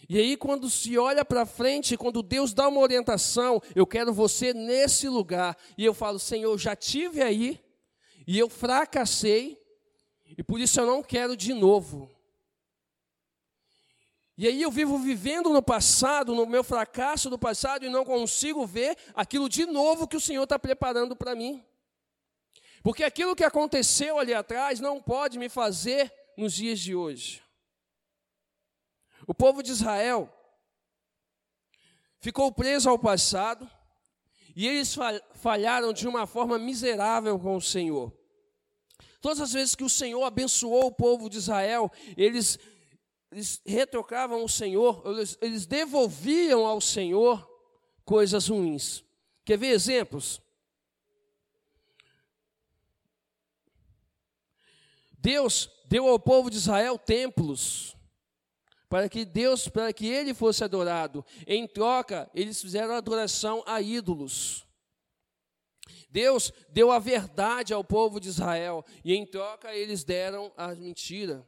E 0.07 0.19
aí, 0.19 0.37
quando 0.37 0.69
se 0.69 0.97
olha 0.97 1.25
para 1.25 1.47
frente, 1.47 1.97
quando 1.97 2.21
Deus 2.21 2.53
dá 2.53 2.67
uma 2.67 2.79
orientação, 2.79 3.59
eu 3.75 3.87
quero 3.87 4.13
você 4.13 4.53
nesse 4.53 5.09
lugar, 5.09 5.57
e 5.75 5.83
eu 5.83 5.95
falo, 5.95 6.19
Senhor, 6.19 6.55
já 6.59 6.75
tive 6.75 7.23
aí, 7.23 7.59
e 8.27 8.37
eu 8.37 8.47
fracassei, 8.47 9.59
e 10.37 10.43
por 10.43 10.59
isso 10.59 10.79
eu 10.79 10.85
não 10.85 11.01
quero 11.01 11.35
de 11.35 11.53
novo. 11.53 12.14
E 14.37 14.47
aí 14.47 14.61
eu 14.61 14.69
vivo 14.69 14.97
vivendo 14.97 15.49
no 15.49 15.61
passado, 15.61 16.35
no 16.35 16.45
meu 16.45 16.63
fracasso 16.63 17.29
do 17.29 17.39
passado, 17.39 17.85
e 17.85 17.89
não 17.89 18.03
consigo 18.03 18.65
ver 18.65 18.97
aquilo 19.13 19.47
de 19.47 19.65
novo 19.65 20.07
que 20.07 20.17
o 20.17 20.21
Senhor 20.21 20.43
está 20.43 20.59
preparando 20.59 21.15
para 21.15 21.35
mim. 21.35 21.63
Porque 22.83 23.03
aquilo 23.03 23.35
que 23.35 23.43
aconteceu 23.43 24.19
ali 24.19 24.33
atrás 24.33 24.79
não 24.79 25.01
pode 25.01 25.39
me 25.39 25.47
fazer 25.49 26.13
nos 26.37 26.53
dias 26.53 26.79
de 26.79 26.93
hoje. 26.93 27.41
O 29.25 29.33
povo 29.33 29.63
de 29.63 29.71
Israel 29.71 30.31
ficou 32.19 32.51
preso 32.51 32.89
ao 32.89 32.99
passado 32.99 33.69
e 34.55 34.67
eles 34.67 34.95
falharam 35.35 35.93
de 35.93 36.07
uma 36.07 36.27
forma 36.27 36.59
miserável 36.59 37.39
com 37.39 37.55
o 37.55 37.61
Senhor. 37.61 38.13
Todas 39.19 39.41
as 39.41 39.53
vezes 39.53 39.75
que 39.75 39.83
o 39.83 39.89
Senhor 39.89 40.23
abençoou 40.23 40.85
o 40.85 40.91
povo 40.91 41.29
de 41.29 41.37
Israel, 41.37 41.91
eles 42.15 42.59
eles 43.31 43.61
retrocavam 43.65 44.43
o 44.43 44.49
Senhor, 44.49 45.01
eles, 45.05 45.37
eles 45.41 45.65
devolviam 45.65 46.65
ao 46.65 46.79
Senhor 46.79 47.49
coisas 48.03 48.47
ruins. 48.47 49.03
Quer 49.43 49.57
ver 49.57 49.67
exemplos? 49.67 50.41
Deus 55.17 55.69
deu 55.87 56.07
ao 56.07 56.19
povo 56.19 56.49
de 56.49 56.57
Israel 56.57 56.97
templos 56.99 57.95
para 58.87 59.09
que 59.09 59.25
Deus, 59.25 59.67
para 59.67 59.91
que 59.91 60.07
ele 60.07 60.33
fosse 60.33 60.63
adorado. 60.63 61.25
Em 61.45 61.67
troca, 61.67 62.29
eles 62.33 62.61
fizeram 62.61 62.93
adoração 62.93 63.63
a 63.65 63.81
ídolos. 63.81 64.65
Deus 66.09 66.53
deu 66.69 66.91
a 66.91 66.99
verdade 66.99 67.73
ao 67.73 67.83
povo 67.83 68.19
de 68.19 68.29
Israel 68.29 68.85
e 69.03 69.13
em 69.13 69.25
troca 69.25 69.75
eles 69.75 70.03
deram 70.03 70.51
a 70.55 70.73
mentira. 70.73 71.45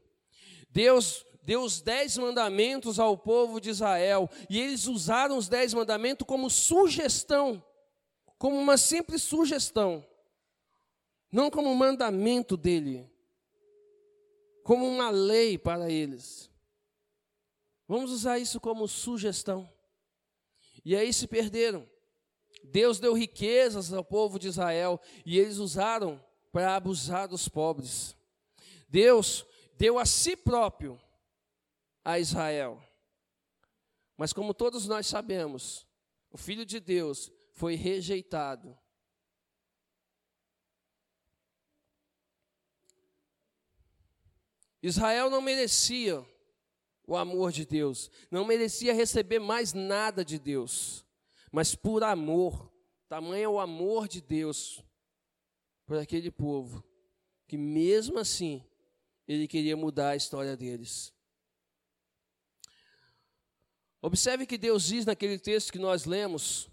Deus 0.70 1.26
deu 1.48 1.64
os 1.64 1.80
dez 1.80 2.18
mandamentos 2.18 3.00
ao 3.00 3.18
povo 3.18 3.62
de 3.62 3.70
Israel, 3.70 4.30
e 4.50 4.60
eles 4.60 4.86
usaram 4.86 5.38
os 5.38 5.48
dez 5.48 5.74
mandamentos 5.74 6.28
como 6.28 6.50
sugestão, 6.50 7.64
como 8.38 8.58
uma 8.58 8.76
simples 8.76 9.24
sugestão, 9.24 10.06
não 11.32 11.50
como 11.50 11.70
um 11.70 11.74
mandamento 11.74 12.58
dele, 12.58 13.10
como 14.62 14.86
uma 14.86 15.10
lei 15.10 15.58
para 15.58 15.90
eles. 15.90 16.52
Vamos 17.88 18.12
usar 18.12 18.38
isso 18.40 18.60
como 18.60 18.86
sugestão. 18.86 19.72
E 20.84 20.98
aí 20.98 21.14
se 21.14 21.28
perderam. 21.28 21.90
Deus 22.62 23.00
deu 23.00 23.14
riquezas 23.14 23.94
ao 23.94 24.04
povo 24.04 24.38
de 24.38 24.50
Israel 24.50 25.00
e 25.26 25.40
eles 25.40 25.60
usaram 25.60 26.22
para 26.52 26.76
abusar 26.76 27.30
dos 27.30 27.48
pobres. 27.48 28.18
Deus 28.90 29.46
deu 29.78 29.98
a 29.98 30.06
si 30.06 30.36
próprio 30.36 31.00
a 32.08 32.18
Israel. 32.18 32.82
Mas 34.16 34.32
como 34.32 34.54
todos 34.54 34.88
nós 34.88 35.08
sabemos, 35.08 35.86
o 36.32 36.38
Filho 36.38 36.66
de 36.66 36.80
Deus 36.80 37.30
foi 37.52 37.76
rejeitado. 37.76 38.78
Israel 44.82 45.30
não 45.30 45.42
merecia 45.42 46.26
o 47.06 47.18
amor 47.18 47.52
de 47.52 47.66
Deus, 47.66 48.10
não 48.32 48.46
merecia 48.46 48.94
receber 48.94 49.40
mais 49.40 49.74
nada 49.74 50.24
de 50.24 50.40
Deus, 50.40 51.06
mas 51.52 51.76
por 51.76 52.06
amor, 52.06 52.72
tamanho 53.10 53.44
é 53.44 53.50
o 53.50 53.60
amor 53.60 54.08
de 54.08 54.22
Deus 54.22 54.82
por 55.86 55.98
aquele 55.98 56.32
povo, 56.32 56.82
que 57.46 57.58
mesmo 57.58 58.18
assim 58.18 58.66
ele 59.28 59.46
queria 59.46 59.76
mudar 59.76 60.12
a 60.12 60.16
história 60.16 60.56
deles. 60.56 61.17
Observe 64.02 64.46
que 64.46 64.58
Deus 64.58 64.86
diz 64.86 65.06
naquele 65.06 65.40
texto 65.40 65.72
que 65.72 65.80
nós 65.80 66.06
lemos: 66.06 66.70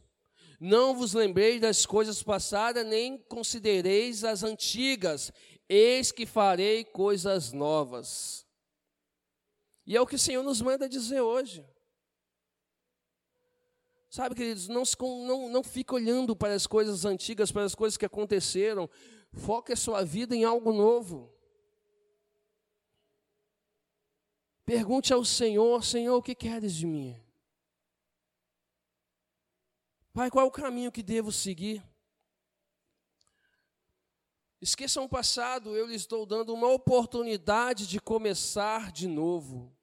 Não 0.60 0.94
vos 0.94 1.14
lembreis 1.14 1.60
das 1.60 1.86
coisas 1.86 2.22
passadas, 2.22 2.86
nem 2.86 3.18
considereis 3.18 4.24
as 4.24 4.42
antigas, 4.42 5.32
eis 5.68 6.12
que 6.12 6.26
farei 6.26 6.84
coisas 6.84 7.52
novas. 7.52 8.46
E 9.86 9.96
é 9.96 10.00
o 10.00 10.06
que 10.06 10.16
o 10.16 10.18
Senhor 10.18 10.42
nos 10.42 10.60
manda 10.60 10.88
dizer 10.88 11.20
hoje. 11.20 11.64
Sabe, 14.08 14.36
queridos, 14.36 14.68
não, 14.68 14.84
não, 15.26 15.48
não 15.48 15.64
fique 15.64 15.92
olhando 15.92 16.36
para 16.36 16.54
as 16.54 16.68
coisas 16.68 17.04
antigas, 17.04 17.50
para 17.50 17.64
as 17.64 17.74
coisas 17.74 17.96
que 17.96 18.06
aconteceram. 18.06 18.88
Foque 19.32 19.72
a 19.72 19.76
sua 19.76 20.04
vida 20.04 20.36
em 20.36 20.44
algo 20.44 20.72
novo. 20.72 21.33
Pergunte 24.64 25.12
ao 25.12 25.24
Senhor: 25.24 25.84
Senhor, 25.84 26.16
o 26.16 26.22
que 26.22 26.34
queres 26.34 26.74
de 26.74 26.86
mim? 26.86 27.20
Pai, 30.12 30.30
qual 30.30 30.44
é 30.44 30.48
o 30.48 30.52
caminho 30.52 30.92
que 30.92 31.02
devo 31.02 31.32
seguir? 31.32 31.82
Esqueçam 34.60 35.04
o 35.04 35.08
passado, 35.08 35.76
eu 35.76 35.86
lhes 35.86 36.02
estou 36.02 36.24
dando 36.24 36.54
uma 36.54 36.68
oportunidade 36.68 37.86
de 37.86 38.00
começar 38.00 38.90
de 38.90 39.06
novo. 39.06 39.76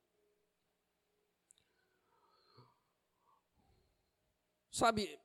Sabe, 4.72 5.20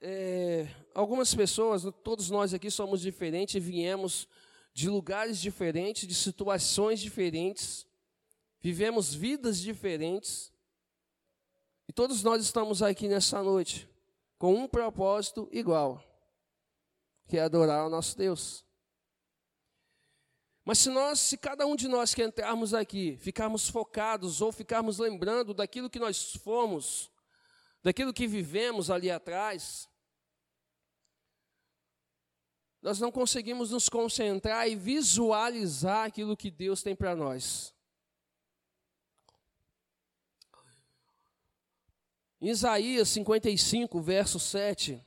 é, 0.00 0.68
algumas 0.94 1.34
pessoas, 1.34 1.82
todos 2.04 2.30
nós 2.30 2.52
aqui 2.52 2.70
somos 2.70 3.00
diferentes, 3.00 3.60
viemos 3.60 4.28
de 4.72 4.90
lugares 4.90 5.40
diferentes, 5.40 6.06
de 6.06 6.14
situações 6.14 7.00
diferentes. 7.00 7.85
Vivemos 8.66 9.14
vidas 9.14 9.60
diferentes. 9.60 10.52
E 11.86 11.92
todos 11.92 12.24
nós 12.24 12.42
estamos 12.42 12.82
aqui 12.82 13.06
nessa 13.06 13.40
noite 13.40 13.88
com 14.38 14.56
um 14.56 14.66
propósito 14.66 15.48
igual, 15.52 16.02
que 17.28 17.38
é 17.38 17.42
adorar 17.42 17.86
o 17.86 17.88
nosso 17.88 18.18
Deus. 18.18 18.66
Mas 20.64 20.80
se 20.80 20.90
nós, 20.90 21.20
se 21.20 21.38
cada 21.38 21.64
um 21.64 21.76
de 21.76 21.86
nós 21.86 22.12
que 22.12 22.24
entrarmos 22.24 22.74
aqui, 22.74 23.16
ficarmos 23.18 23.68
focados 23.70 24.40
ou 24.40 24.50
ficarmos 24.50 24.98
lembrando 24.98 25.54
daquilo 25.54 25.88
que 25.88 26.00
nós 26.00 26.32
fomos, 26.32 27.08
daquilo 27.84 28.12
que 28.12 28.26
vivemos 28.26 28.90
ali 28.90 29.12
atrás, 29.12 29.88
nós 32.82 32.98
não 32.98 33.12
conseguimos 33.12 33.70
nos 33.70 33.88
concentrar 33.88 34.68
e 34.68 34.74
visualizar 34.74 36.04
aquilo 36.04 36.36
que 36.36 36.50
Deus 36.50 36.82
tem 36.82 36.96
para 36.96 37.14
nós. 37.14 37.75
Isaías 42.40 43.08
55, 43.08 44.00
verso 44.00 44.38
7, 44.38 45.02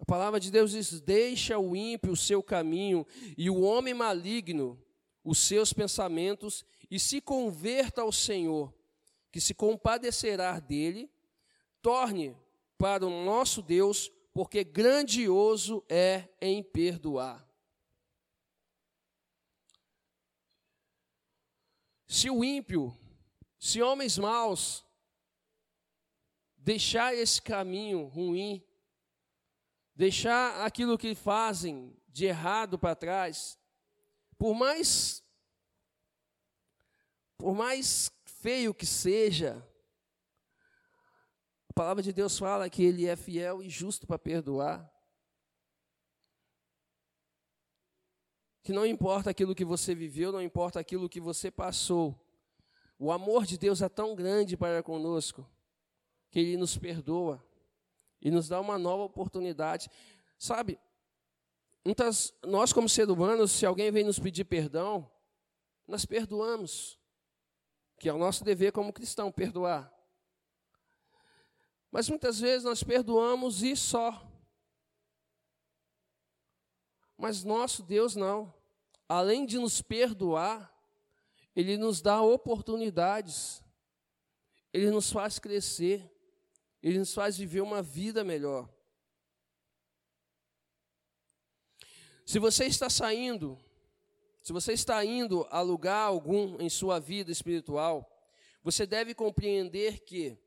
A 0.00 0.04
palavra 0.04 0.40
de 0.40 0.50
Deus 0.50 0.72
diz: 0.72 1.00
Deixa 1.00 1.58
o 1.58 1.76
ímpio 1.76 2.12
o 2.12 2.16
seu 2.16 2.42
caminho 2.42 3.06
e 3.36 3.48
o 3.48 3.60
homem 3.60 3.94
maligno 3.94 4.82
os 5.22 5.38
seus 5.38 5.72
pensamentos 5.72 6.64
e 6.90 6.98
se 6.98 7.20
converta 7.20 8.02
ao 8.02 8.10
Senhor, 8.10 8.74
que 9.30 9.40
se 9.40 9.54
compadecerá 9.54 10.58
dele, 10.58 11.08
torne 11.80 12.36
para 12.76 13.06
o 13.06 13.24
nosso 13.24 13.62
Deus, 13.62 14.10
porque 14.32 14.64
grandioso 14.64 15.84
é 15.88 16.28
em 16.40 16.62
perdoar. 16.62 17.46
Se 22.08 22.28
o 22.28 22.42
ímpio, 22.42 22.96
se 23.60 23.82
homens 23.82 24.16
maus 24.16 24.82
deixar 26.56 27.14
esse 27.14 27.42
caminho 27.42 28.06
ruim, 28.06 28.66
deixar 29.94 30.64
aquilo 30.64 30.96
que 30.96 31.14
fazem 31.14 31.94
de 32.08 32.24
errado 32.24 32.78
para 32.78 32.96
trás, 32.96 33.60
por 34.38 34.54
mais 34.54 35.22
por 37.36 37.54
mais 37.54 38.10
feio 38.24 38.74
que 38.74 38.84
seja, 38.84 39.66
a 41.68 41.72
palavra 41.72 42.02
de 42.02 42.12
Deus 42.12 42.38
fala 42.38 42.68
que 42.68 42.82
ele 42.82 43.06
é 43.06 43.16
fiel 43.16 43.62
e 43.62 43.70
justo 43.70 44.06
para 44.06 44.18
perdoar. 44.18 44.90
Que 48.62 48.74
não 48.74 48.84
importa 48.84 49.30
aquilo 49.30 49.54
que 49.54 49.64
você 49.64 49.94
viveu, 49.94 50.32
não 50.32 50.42
importa 50.42 50.78
aquilo 50.78 51.08
que 51.08 51.18
você 51.18 51.50
passou, 51.50 52.29
o 53.02 53.10
amor 53.10 53.46
de 53.46 53.56
Deus 53.56 53.80
é 53.80 53.88
tão 53.88 54.14
grande 54.14 54.58
para 54.58 54.82
conosco 54.82 55.50
que 56.30 56.38
Ele 56.38 56.58
nos 56.58 56.76
perdoa 56.76 57.42
e 58.20 58.30
nos 58.30 58.46
dá 58.46 58.60
uma 58.60 58.78
nova 58.78 59.04
oportunidade. 59.04 59.88
Sabe, 60.38 60.78
muitas, 61.82 62.34
nós 62.44 62.74
como 62.74 62.90
seres 62.90 63.10
humanos, 63.10 63.52
se 63.52 63.64
alguém 63.64 63.90
vem 63.90 64.04
nos 64.04 64.18
pedir 64.18 64.44
perdão, 64.44 65.10
nós 65.88 66.04
perdoamos, 66.04 66.98
que 67.98 68.06
é 68.06 68.12
o 68.12 68.18
nosso 68.18 68.44
dever 68.44 68.70
como 68.70 68.92
cristão, 68.92 69.32
perdoar. 69.32 69.90
Mas 71.90 72.06
muitas 72.06 72.38
vezes 72.38 72.64
nós 72.64 72.82
perdoamos 72.82 73.62
e 73.62 73.74
só. 73.76 74.30
Mas 77.16 77.44
nosso 77.44 77.82
Deus 77.82 78.14
não. 78.14 78.52
Além 79.08 79.46
de 79.46 79.58
nos 79.58 79.80
perdoar, 79.80 80.69
Ele 81.54 81.76
nos 81.76 82.00
dá 82.00 82.22
oportunidades, 82.22 83.62
Ele 84.72 84.90
nos 84.90 85.10
faz 85.10 85.38
crescer, 85.38 86.10
Ele 86.82 86.98
nos 86.98 87.12
faz 87.12 87.36
viver 87.36 87.60
uma 87.60 87.82
vida 87.82 88.22
melhor. 88.24 88.68
Se 92.24 92.38
você 92.38 92.66
está 92.66 92.88
saindo, 92.88 93.58
se 94.42 94.52
você 94.52 94.72
está 94.72 95.04
indo 95.04 95.46
a 95.50 95.60
lugar 95.60 96.06
algum 96.06 96.60
em 96.60 96.70
sua 96.70 96.98
vida 96.98 97.32
espiritual, 97.32 98.08
você 98.62 98.86
deve 98.86 99.14
compreender 99.14 100.00
que 100.00 100.38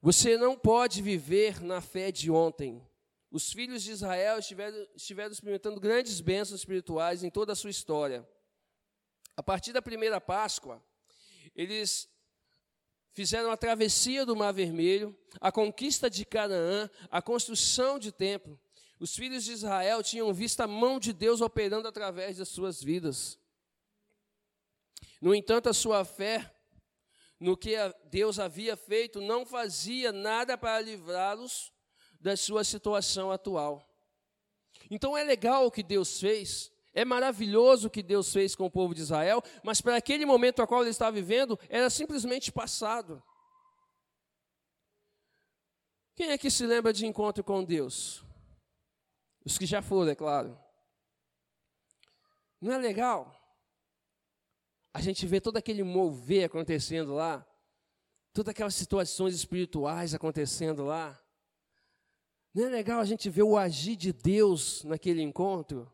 você 0.00 0.36
não 0.36 0.56
pode 0.56 1.00
viver 1.00 1.62
na 1.62 1.80
fé 1.80 2.10
de 2.10 2.30
ontem. 2.30 2.86
Os 3.30 3.52
filhos 3.52 3.82
de 3.82 3.90
Israel 3.90 4.38
estiveram, 4.38 4.86
estiveram 4.94 5.32
experimentando 5.32 5.80
grandes 5.80 6.20
bênçãos 6.20 6.60
espirituais 6.60 7.24
em 7.24 7.30
toda 7.30 7.52
a 7.52 7.56
sua 7.56 7.70
história. 7.70 8.28
A 9.36 9.42
partir 9.42 9.72
da 9.72 9.82
primeira 9.82 10.20
Páscoa, 10.20 10.82
eles 11.54 12.08
fizeram 13.12 13.50
a 13.50 13.56
travessia 13.56 14.24
do 14.26 14.36
Mar 14.36 14.52
Vermelho, 14.52 15.16
a 15.40 15.50
conquista 15.50 16.08
de 16.10 16.24
Canaã, 16.24 16.90
a 17.10 17.22
construção 17.22 17.98
de 17.98 18.10
templo. 18.10 18.60
Os 18.98 19.14
filhos 19.14 19.44
de 19.44 19.52
Israel 19.52 20.02
tinham 20.02 20.32
visto 20.32 20.60
a 20.60 20.66
mão 20.66 20.98
de 20.98 21.12
Deus 21.12 21.40
operando 21.40 21.88
através 21.88 22.38
das 22.38 22.48
suas 22.48 22.82
vidas. 22.82 23.38
No 25.20 25.34
entanto, 25.34 25.68
a 25.68 25.74
sua 25.74 26.04
fé 26.04 26.54
no 27.38 27.56
que 27.56 27.74
Deus 28.04 28.38
havia 28.38 28.76
feito 28.76 29.20
não 29.20 29.44
fazia 29.44 30.12
nada 30.12 30.56
para 30.56 30.80
livrá-los 30.80 31.72
da 32.20 32.36
sua 32.36 32.64
situação 32.64 33.30
atual. 33.30 33.86
Então 34.90 35.16
é 35.16 35.24
legal 35.24 35.66
o 35.66 35.70
que 35.70 35.82
Deus 35.82 36.20
fez, 36.20 36.72
é 36.94 37.04
maravilhoso 37.04 37.88
o 37.88 37.90
que 37.90 38.02
Deus 38.02 38.32
fez 38.32 38.54
com 38.54 38.64
o 38.64 38.70
povo 38.70 38.94
de 38.94 39.02
Israel, 39.02 39.42
mas 39.64 39.80
para 39.80 39.96
aquele 39.96 40.24
momento 40.24 40.62
a 40.62 40.66
qual 40.66 40.82
ele 40.82 40.90
estava 40.90 41.12
vivendo, 41.12 41.58
era 41.68 41.90
simplesmente 41.90 42.52
passado. 42.52 43.22
Quem 46.14 46.30
é 46.30 46.38
que 46.38 46.48
se 46.48 46.64
lembra 46.64 46.92
de 46.92 47.04
encontro 47.04 47.42
com 47.42 47.64
Deus? 47.64 48.24
Os 49.44 49.58
que 49.58 49.66
já 49.66 49.82
foram, 49.82 50.12
é 50.12 50.14
claro. 50.14 50.56
Não 52.60 52.72
é 52.72 52.78
legal? 52.78 53.34
A 54.92 55.00
gente 55.00 55.26
vê 55.26 55.40
todo 55.40 55.56
aquele 55.56 55.82
mover 55.82 56.44
acontecendo 56.44 57.14
lá, 57.14 57.44
todas 58.32 58.52
aquelas 58.52 58.76
situações 58.76 59.34
espirituais 59.34 60.14
acontecendo 60.14 60.84
lá. 60.84 61.20
Não 62.54 62.66
é 62.66 62.68
legal 62.68 63.00
a 63.00 63.04
gente 63.04 63.28
ver 63.28 63.42
o 63.42 63.58
agir 63.58 63.96
de 63.96 64.12
Deus 64.12 64.84
naquele 64.84 65.20
encontro? 65.20 65.92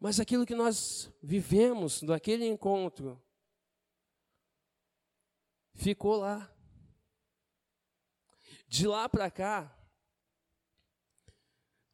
Mas 0.00 0.20
aquilo 0.20 0.46
que 0.46 0.54
nós 0.54 1.10
vivemos 1.22 2.02
naquele 2.02 2.46
encontro 2.46 3.20
ficou 5.74 6.16
lá. 6.16 6.50
De 8.68 8.86
lá 8.86 9.08
para 9.08 9.30
cá, 9.30 9.74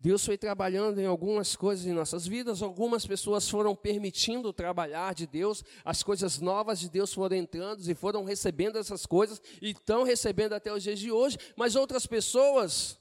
Deus 0.04 0.22
foi 0.22 0.36
trabalhando 0.36 1.00
em 1.00 1.06
algumas 1.06 1.56
coisas 1.56 1.86
em 1.86 1.92
nossas 1.92 2.26
vidas, 2.26 2.60
algumas 2.60 3.06
pessoas 3.06 3.48
foram 3.48 3.74
permitindo 3.74 4.52
trabalhar 4.52 5.14
de 5.14 5.26
Deus, 5.26 5.64
as 5.82 6.02
coisas 6.02 6.40
novas 6.40 6.78
de 6.80 6.90
Deus 6.90 7.14
foram 7.14 7.36
entrando 7.36 7.80
e 7.88 7.94
foram 7.94 8.22
recebendo 8.22 8.76
essas 8.76 9.06
coisas 9.06 9.40
e 9.62 9.70
estão 9.70 10.02
recebendo 10.02 10.52
até 10.52 10.70
os 10.70 10.82
dias 10.82 10.98
de 10.98 11.10
hoje, 11.10 11.38
mas 11.56 11.74
outras 11.74 12.06
pessoas 12.06 13.00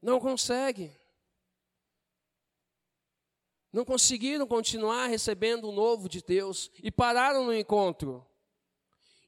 não 0.00 0.18
conseguem. 0.18 0.99
Não 3.72 3.84
conseguiram 3.84 4.46
continuar 4.46 5.06
recebendo 5.06 5.68
o 5.68 5.72
novo 5.72 6.08
de 6.08 6.22
Deus 6.22 6.70
e 6.82 6.90
pararam 6.90 7.44
no 7.44 7.54
encontro. 7.54 8.26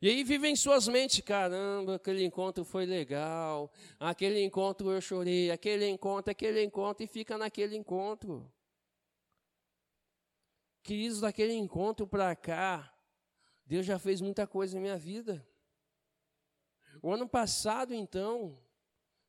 E 0.01 0.09
aí 0.09 0.25
vive 0.25 0.49
em 0.49 0.57
suas 0.57 0.89
mentes, 0.89 1.21
caramba, 1.21 1.95
aquele 1.95 2.25
encontro 2.25 2.65
foi 2.65 2.85
legal, 2.85 3.73
aquele 4.01 4.43
encontro 4.43 4.91
eu 4.91 5.01
chorei, 5.01 5.53
aquele 5.53 5.89
encontro, 5.89 6.33
aquele 6.33 6.61
encontro, 6.61 7.05
e 7.05 7.07
fica 7.07 7.39
naquele 7.39 7.77
encontro. 7.77 8.53
Queridos, 10.83 11.21
daquele 11.21 11.53
encontro 11.53 12.05
para 12.05 12.35
cá, 12.35 12.93
Deus 13.65 13.87
já 13.87 13.97
fez 13.97 14.21
muita 14.21 14.45
coisa 14.45 14.77
em 14.77 14.81
minha 14.81 14.99
vida. 14.99 15.47
O 17.01 17.13
ano 17.13 17.29
passado, 17.29 17.95
então, 17.95 18.59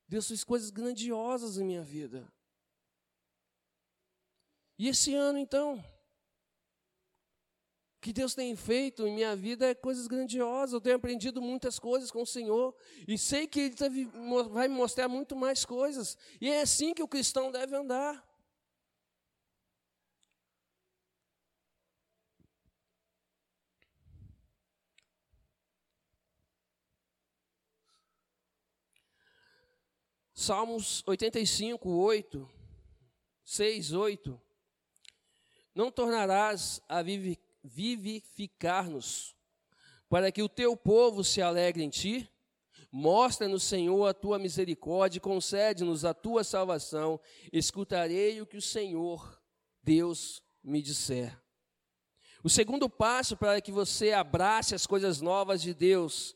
Deus 0.07 0.27
fez 0.27 0.43
coisas 0.43 0.71
grandiosas 0.71 1.59
em 1.59 1.63
minha 1.63 1.83
vida. 1.83 2.32
E 4.77 4.87
esse 4.87 5.13
ano, 5.13 5.37
então, 5.37 5.83
que 8.03 8.11
Deus 8.11 8.35
tem 8.35 8.53
feito 8.55 9.07
em 9.07 9.13
minha 9.15 9.33
vida 9.33 9.65
é 9.69 9.73
coisas 9.73 10.07
grandiosas. 10.07 10.73
Eu 10.73 10.81
tenho 10.81 10.97
aprendido 10.97 11.41
muitas 11.41 11.79
coisas 11.79 12.11
com 12.11 12.21
o 12.21 12.27
Senhor 12.27 12.75
e 13.07 13.17
sei 13.17 13.47
que 13.47 13.59
Ele 13.61 14.05
vai 14.51 14.67
me 14.67 14.75
mostrar 14.75 15.07
muito 15.07 15.35
mais 15.37 15.63
coisas. 15.63 16.17
E 16.41 16.49
é 16.49 16.61
assim 16.61 16.93
que 16.93 17.01
o 17.01 17.07
cristão 17.07 17.49
deve 17.49 17.75
andar. 17.75 18.21
Salmos 30.33 31.01
85, 31.07 31.89
8, 31.89 32.49
6, 33.45 33.93
8. 33.93 34.41
Não 35.73 35.91
tornarás 35.91 36.81
a 36.87 37.01
vivificar-nos, 37.63 39.35
para 40.07 40.31
que 40.31 40.43
o 40.43 40.49
teu 40.49 40.77
povo 40.77 41.23
se 41.23 41.41
alegre 41.41 41.83
em 41.83 41.89
ti. 41.89 42.29
Mostra-nos, 42.91 43.63
Senhor, 43.63 44.05
a 44.05 44.13
tua 44.13 44.37
misericórdia 44.37 45.17
e 45.17 45.21
concede-nos 45.21 46.05
a 46.05 46.13
tua 46.13 46.43
salvação. 46.43 47.19
Escutarei 47.51 48.39
o 48.39 48.45
que 48.45 48.57
o 48.57 48.61
Senhor, 48.61 49.41
Deus, 49.81 50.43
me 50.63 50.81
disser. 50.81 51.35
O 52.43 52.49
segundo 52.49 52.89
passo 52.89 53.35
para 53.37 53.59
que 53.61 53.71
você 53.71 54.11
abrace 54.11 54.75
as 54.75 54.85
coisas 54.85 55.21
novas 55.21 55.61
de 55.61 55.73
Deus 55.73 56.35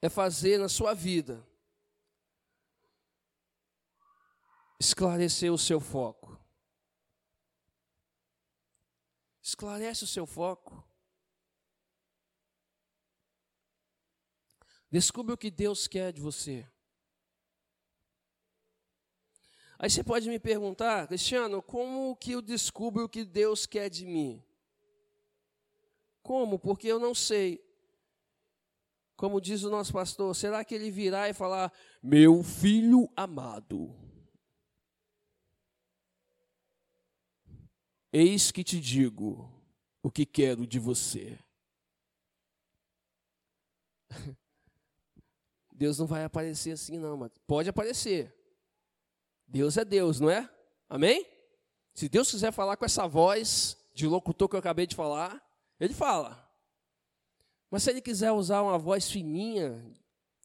é 0.00 0.08
fazer 0.08 0.58
na 0.58 0.68
sua 0.68 0.94
vida 0.94 1.44
esclarecer 4.78 5.52
o 5.52 5.58
seu 5.58 5.80
foco. 5.80 6.23
Esclarece 9.44 10.04
o 10.04 10.06
seu 10.06 10.24
foco. 10.24 10.82
Descubra 14.90 15.34
o 15.34 15.36
que 15.36 15.50
Deus 15.50 15.86
quer 15.86 16.14
de 16.14 16.20
você. 16.22 16.66
Aí 19.78 19.90
você 19.90 20.02
pode 20.02 20.30
me 20.30 20.38
perguntar, 20.38 21.06
Cristiano, 21.08 21.60
como 21.60 22.16
que 22.16 22.32
eu 22.32 22.40
descubro 22.40 23.04
o 23.04 23.08
que 23.08 23.22
Deus 23.22 23.66
quer 23.66 23.90
de 23.90 24.06
mim? 24.06 24.42
Como? 26.22 26.58
Porque 26.58 26.88
eu 26.88 26.98
não 26.98 27.14
sei. 27.14 27.62
Como 29.14 29.42
diz 29.42 29.62
o 29.62 29.70
nosso 29.70 29.92
pastor, 29.92 30.34
será 30.34 30.64
que 30.64 30.74
ele 30.74 30.90
virá 30.90 31.28
e 31.28 31.34
falar: 31.34 31.70
Meu 32.02 32.42
filho 32.42 33.12
amado, 33.14 33.94
eis 38.14 38.52
que 38.52 38.62
te 38.62 38.80
digo 38.80 39.52
o 40.00 40.08
que 40.10 40.24
quero 40.24 40.64
de 40.66 40.78
você? 40.78 41.36
Deus 45.74 45.98
não 45.98 46.06
vai 46.06 46.22
aparecer 46.22 46.70
assim, 46.70 46.96
não, 46.96 47.16
mas 47.16 47.32
pode 47.44 47.68
aparecer. 47.68 48.32
Deus 49.48 49.76
é 49.76 49.84
Deus, 49.84 50.20
não 50.20 50.30
é? 50.30 50.48
Amém? 50.88 51.26
Se 51.92 52.08
Deus 52.08 52.30
quiser 52.30 52.52
falar 52.52 52.76
com 52.76 52.84
essa 52.84 53.08
voz 53.08 53.76
de 53.92 54.06
locutor 54.06 54.48
que 54.48 54.54
eu 54.54 54.60
acabei 54.60 54.86
de 54.86 54.94
falar, 54.94 55.44
Ele 55.80 55.92
fala. 55.92 56.48
Mas 57.68 57.82
se 57.82 57.90
Ele 57.90 58.00
quiser 58.00 58.30
usar 58.30 58.62
uma 58.62 58.78
voz 58.78 59.10
fininha 59.10 59.84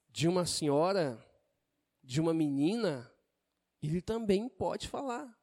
de 0.08 0.26
uma 0.26 0.44
senhora, 0.44 1.24
de 2.02 2.20
uma 2.20 2.34
menina, 2.34 3.08
Ele 3.80 4.02
também 4.02 4.48
pode 4.48 4.88
falar. 4.88 5.39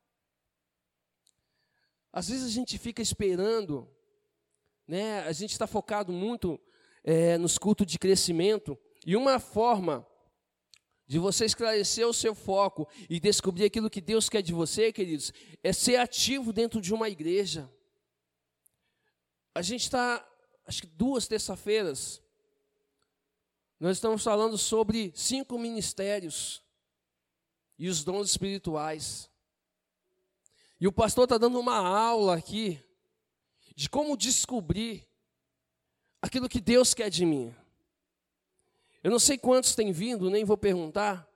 Às 2.11 2.29
vezes 2.29 2.45
a 2.45 2.49
gente 2.49 2.77
fica 2.77 3.01
esperando, 3.01 3.87
né? 4.87 5.19
A 5.21 5.31
gente 5.31 5.51
está 5.51 5.67
focado 5.67 6.11
muito 6.11 6.59
é, 7.03 7.37
nos 7.37 7.57
cultos 7.57 7.85
de 7.85 7.99
crescimento 7.99 8.77
e 9.05 9.15
uma 9.15 9.39
forma 9.39 10.05
de 11.07 11.17
você 11.17 11.45
esclarecer 11.45 12.05
o 12.05 12.13
seu 12.13 12.35
foco 12.35 12.87
e 13.09 13.19
descobrir 13.19 13.63
aquilo 13.63 13.89
que 13.89 14.01
Deus 14.01 14.27
quer 14.27 14.41
de 14.41 14.53
você, 14.53 14.91
queridos, 14.91 15.31
é 15.63 15.71
ser 15.71 15.95
ativo 15.95 16.51
dentro 16.51 16.81
de 16.81 16.93
uma 16.93 17.07
igreja. 17.07 17.71
A 19.55 19.61
gente 19.61 19.83
está, 19.83 20.27
acho 20.65 20.81
que 20.81 20.87
duas 20.87 21.27
terça-feiras, 21.27 22.21
nós 23.79 23.97
estamos 23.97 24.23
falando 24.23 24.57
sobre 24.57 25.13
cinco 25.15 25.57
ministérios 25.57 26.63
e 27.79 27.87
os 27.87 28.03
dons 28.03 28.29
espirituais. 28.29 29.29
E 30.79 30.87
o 30.87 30.91
pastor 30.91 31.23
está 31.23 31.37
dando 31.37 31.59
uma 31.59 31.75
aula 31.75 32.37
aqui 32.37 32.79
de 33.75 33.89
como 33.89 34.15
descobrir 34.15 35.07
aquilo 36.21 36.49
que 36.49 36.61
Deus 36.61 36.93
quer 36.93 37.09
de 37.09 37.25
mim. 37.25 37.55
Eu 39.03 39.11
não 39.11 39.19
sei 39.19 39.37
quantos 39.37 39.75
têm 39.75 39.91
vindo, 39.91 40.29
nem 40.29 40.43
vou 40.43 40.57
perguntar. 40.57 41.27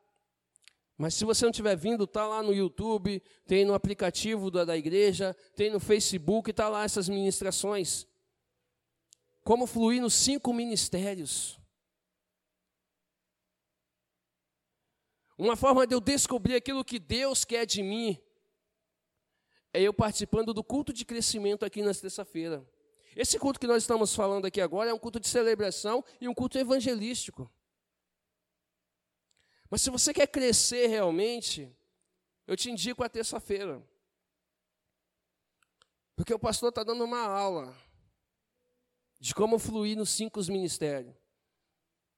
Mas 0.98 1.16
se 1.16 1.26
você 1.26 1.46
não 1.46 1.52
tiver 1.52 1.76
vindo, 1.76 2.04
está 2.04 2.28
lá 2.28 2.44
no 2.44 2.54
YouTube, 2.54 3.24
tem 3.48 3.66
no 3.66 3.74
aplicativo 3.74 4.52
da, 4.52 4.64
da 4.64 4.78
igreja, 4.78 5.36
tem 5.56 5.72
no 5.72 5.80
Facebook, 5.80 6.52
está 6.52 6.70
lá 6.70 6.84
essas 6.84 7.10
ministrações. 7.10 8.06
Como 9.44 9.66
fluir 9.66 10.00
nos 10.00 10.14
cinco 10.14 10.54
ministérios. 10.54 11.60
Uma 15.36 15.56
forma 15.56 15.88
de 15.88 15.96
eu 15.96 16.00
descobrir 16.00 16.54
aquilo 16.54 16.86
que 16.86 17.00
Deus 17.00 17.44
quer 17.44 17.66
de 17.66 17.82
mim 17.82 18.22
é 19.74 19.82
eu 19.82 19.94
participando 19.94 20.54
do 20.54 20.64
culto 20.64 20.92
de 20.92 21.06
crescimento 21.06 21.64
aqui 21.64 21.82
na 21.82 21.94
terça-feira. 21.94 22.66
Esse 23.16 23.38
culto 23.38 23.60
que 23.60 23.68
nós 23.68 23.84
estamos 23.84 24.16
falando 24.16 24.46
aqui 24.46 24.62
agora 24.62 24.90
é 24.90 24.94
um 24.94 25.00
culto 25.00 25.20
de 25.20 25.28
celebração 25.28 26.04
e 26.20 26.28
um 26.28 26.34
culto 26.34 26.58
evangelístico. 26.58 27.52
Mas 29.70 29.82
se 29.82 29.90
você 29.90 30.14
quer 30.14 30.28
crescer 30.28 30.88
realmente, 30.88 31.74
eu 32.46 32.58
te 32.58 32.70
indico 32.70 33.04
a 33.04 33.10
terça-feira. 33.10 33.82
Porque 36.16 36.34
o 36.34 36.40
pastor 36.40 36.70
está 36.70 36.84
dando 36.84 37.04
uma 37.04 37.22
aula 37.22 37.76
de 39.20 39.34
como 39.34 39.58
fluir 39.58 39.98
nos 39.98 40.10
cinco 40.10 40.40
ministérios. 40.50 41.16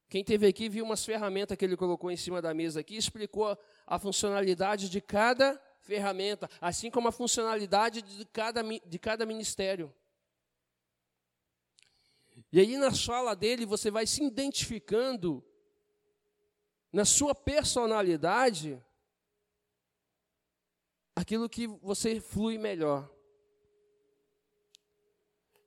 Quem 0.10 0.24
teve 0.24 0.48
aqui 0.48 0.70
viu 0.70 0.86
umas 0.86 1.04
ferramentas 1.04 1.58
que 1.58 1.66
ele 1.66 1.76
colocou 1.76 2.12
em 2.12 2.18
cima 2.18 2.42
da 2.42 2.54
mesa 2.54 2.80
aqui, 2.80 2.96
explicou 2.96 3.58
a 3.86 4.00
funcionalidade 4.00 4.90
de 4.90 5.02
cada 5.02 5.60
ferramenta, 5.84 6.50
assim 6.60 6.90
como 6.90 7.10
a 7.10 7.12
funcionalidade 7.12 8.02
de 8.02 8.26
cada, 8.26 8.64
de 8.64 9.00
cada 9.00 9.26
ministério. 9.26 9.94
E 12.52 12.60
aí 12.60 12.78
na 12.78 12.92
fala 12.92 13.36
dele 13.36 13.66
você 13.66 13.92
vai 13.92 14.08
se 14.08 14.24
identificando 14.24 15.44
na 16.92 17.06
sua 17.06 17.36
personalidade 17.36 18.82
aquilo 21.16 21.50
que 21.50 21.68
você 21.68 22.20
flui 22.20 22.58
melhor. 22.58 23.12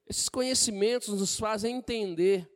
Esses 0.08 0.28
conhecimentos 0.28 1.08
nos 1.08 1.36
fazem 1.38 1.76
entender 1.76 2.50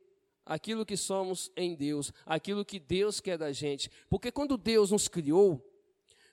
aquilo 0.46 0.87
que 0.87 0.96
somos 0.96 1.51
em 1.57 1.75
Deus, 1.75 2.12
aquilo 2.25 2.64
que 2.64 2.79
Deus 2.79 3.20
quer 3.20 3.37
da 3.37 3.53
gente. 3.53 3.90
Porque 4.09 4.33
quando 4.33 4.57
Deus 4.57 4.90
nos 4.90 5.09
criou, 5.09 5.70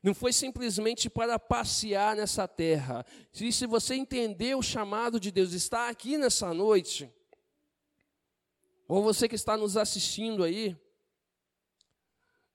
não 0.01 0.13
foi 0.13 0.31
simplesmente 0.31 1.09
para 1.09 1.39
passear 1.39 2.15
nessa 2.15 2.47
terra. 2.47 3.05
E 3.39 3.51
se 3.51 3.65
você 3.65 3.95
entender 3.95 4.55
o 4.55 4.61
chamado 4.61 5.19
de 5.19 5.31
Deus, 5.31 5.53
está 5.53 5.89
aqui 5.89 6.17
nessa 6.17 6.53
noite, 6.53 7.11
ou 8.87 9.03
você 9.03 9.27
que 9.27 9.35
está 9.35 9.57
nos 9.57 9.75
assistindo 9.75 10.43
aí, 10.43 10.77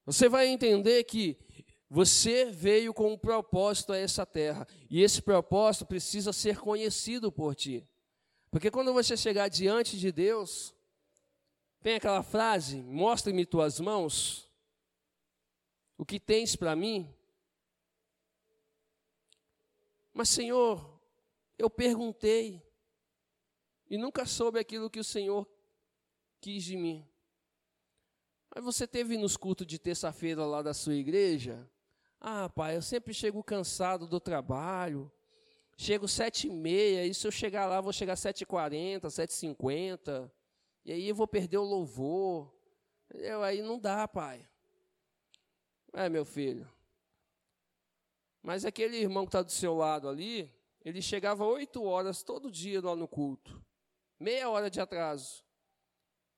você 0.05 0.27
vai 0.27 0.47
entender 0.47 1.03
que 1.03 1.37
você 1.89 2.45
veio 2.45 2.93
com 2.93 3.13
um 3.13 3.17
propósito 3.17 3.93
a 3.93 3.97
essa 3.97 4.25
terra, 4.25 4.67
e 4.89 5.01
esse 5.01 5.21
propósito 5.21 5.85
precisa 5.85 6.33
ser 6.33 6.59
conhecido 6.59 7.31
por 7.31 7.55
ti. 7.55 7.87
Porque 8.49 8.71
quando 8.71 8.93
você 8.93 9.15
chegar 9.15 9.47
diante 9.47 9.97
de 9.97 10.11
Deus, 10.11 10.73
tem 11.81 11.95
aquela 11.95 12.23
frase: 12.23 12.81
Mostre-me 12.81 13.45
tuas 13.45 13.79
mãos, 13.79 14.49
o 15.97 16.05
que 16.05 16.19
tens 16.19 16.55
para 16.55 16.75
mim. 16.75 17.13
Mas, 20.13 20.29
Senhor, 20.29 21.01
eu 21.57 21.69
perguntei 21.69 22.61
e 23.89 23.97
nunca 23.97 24.25
soube 24.25 24.59
aquilo 24.59 24.89
que 24.89 24.99
o 24.99 25.03
Senhor 25.03 25.49
quis 26.39 26.63
de 26.63 26.77
mim. 26.77 27.07
Mas 28.53 28.63
você 28.63 28.85
teve 28.85 29.17
nos 29.17 29.35
cultos 29.35 29.65
de 29.65 29.79
terça-feira 29.79 30.45
lá 30.45 30.61
da 30.61 30.73
sua 30.73 30.93
igreja? 30.93 31.67
Ah, 32.19 32.47
pai, 32.47 32.77
eu 32.77 32.81
sempre 32.81 33.13
chego 33.13 33.43
cansado 33.43 34.07
do 34.07 34.19
trabalho. 34.19 35.11
Chego 35.75 36.07
sete 36.07 36.47
e 36.47 36.51
meia, 36.51 37.05
e 37.05 37.13
se 37.13 37.25
eu 37.25 37.31
chegar 37.31 37.65
lá, 37.65 37.81
vou 37.81 37.91
chegar 37.91 38.15
sete 38.15 38.41
e 38.41 38.45
quarenta, 38.45 39.09
sete 39.09 39.31
e 39.31 39.33
cinquenta. 39.33 40.31
E 40.85 40.91
aí 40.91 41.09
eu 41.09 41.15
vou 41.15 41.27
perder 41.27 41.57
o 41.57 41.63
louvor. 41.63 42.53
Eu, 43.09 43.41
aí 43.41 43.61
não 43.61 43.79
dá, 43.79 44.07
pai. 44.07 44.47
É, 45.91 46.07
meu 46.09 46.23
filho. 46.23 46.71
Mas 48.43 48.65
aquele 48.65 48.97
irmão 48.97 49.23
que 49.25 49.29
está 49.29 49.41
do 49.41 49.51
seu 49.51 49.73
lado 49.73 50.09
ali, 50.09 50.53
ele 50.83 51.01
chegava 51.01 51.45
oito 51.45 51.81
horas 51.81 52.21
todo 52.21 52.51
dia 52.51 52.81
lá 52.81 52.93
no 52.93 53.07
culto. 53.07 53.65
Meia 54.19 54.49
hora 54.49 54.69
de 54.69 54.81
atraso. 54.81 55.43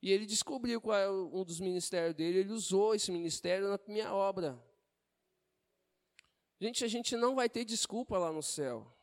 E 0.02 0.12
ele 0.12 0.28
descobriu 0.28 0.80
qual 0.80 0.98
é 0.98 1.10
um 1.10 1.44
dos 1.44 1.60
ministérios 1.60 2.14
dele, 2.14 2.40
ele 2.40 2.54
usou 2.54 2.94
esse 2.94 3.12
ministério 3.12 3.68
na 3.68 3.80
minha 3.88 4.14
obra. 4.14 4.64
Gente, 6.62 6.86
a 6.86 6.88
gente 6.88 7.16
não 7.16 7.34
vai 7.34 7.50
ter 7.50 7.66
desculpa 7.66 8.18
lá 8.20 8.32
no 8.32 8.44
céu. 8.44 8.96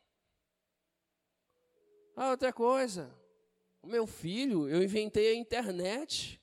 Ah, 2.15 2.31
outra 2.31 2.53
coisa. 2.53 3.13
O 3.81 3.87
meu 3.87 4.07
filho, 4.07 4.69
eu 4.69 4.81
inventei 4.81 5.33
a 5.33 5.35
internet. 5.35 6.41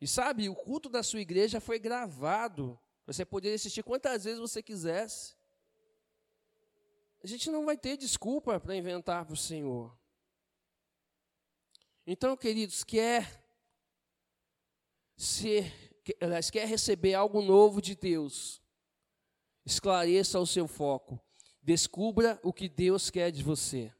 E 0.00 0.08
sabe, 0.08 0.48
o 0.48 0.54
culto 0.54 0.88
da 0.88 1.02
sua 1.02 1.20
igreja 1.20 1.60
foi 1.60 1.78
gravado. 1.78 2.78
Você 3.06 3.24
poderia 3.24 3.56
assistir 3.56 3.82
quantas 3.82 4.24
vezes 4.24 4.38
você 4.38 4.62
quisesse. 4.62 5.34
A 7.22 7.26
gente 7.26 7.50
não 7.50 7.64
vai 7.64 7.76
ter 7.76 7.96
desculpa 7.96 8.58
para 8.58 8.76
inventar 8.76 9.24
para 9.24 9.34
o 9.34 9.36
Senhor. 9.36 9.96
Então, 12.06 12.36
queridos, 12.36 12.82
quer 12.82 13.44
ser, 15.16 15.72
quer 16.50 16.66
receber 16.66 17.14
algo 17.14 17.40
novo 17.40 17.80
de 17.80 17.94
Deus, 17.94 18.60
esclareça 19.64 20.40
o 20.40 20.46
seu 20.46 20.66
foco, 20.66 21.20
descubra 21.62 22.40
o 22.42 22.52
que 22.52 22.68
Deus 22.68 23.08
quer 23.08 23.30
de 23.30 23.42
você. 23.42 23.92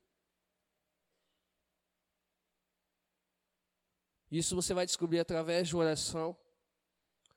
Isso 4.29 4.57
você 4.57 4.75
vai 4.75 4.87
descobrir 4.87 5.21
através 5.21 5.69
de 5.69 5.77
oração, 5.77 6.37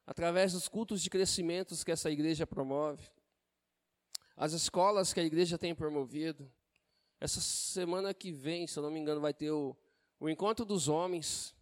através 0.05 0.53
dos 0.53 0.67
cultos 0.67 1.01
de 1.01 1.09
crescimento 1.09 1.75
que 1.83 1.91
essa 1.91 2.11
igreja 2.11 2.45
promove, 2.45 3.09
as 4.35 4.53
escolas 4.53 5.13
que 5.13 5.19
a 5.19 5.23
igreja 5.23 5.57
tem 5.57 5.73
promovido. 5.73 6.51
Essa 7.19 7.39
semana 7.39 8.13
que 8.13 8.31
vem, 8.31 8.67
se 8.67 8.77
eu 8.77 8.83
não 8.83 8.91
me 8.91 8.99
engano, 8.99 9.21
vai 9.21 9.33
ter 9.33 9.49
o 9.51 9.75
o 10.19 10.29
encontro 10.29 10.65
dos 10.65 10.87
homens. 10.87 11.53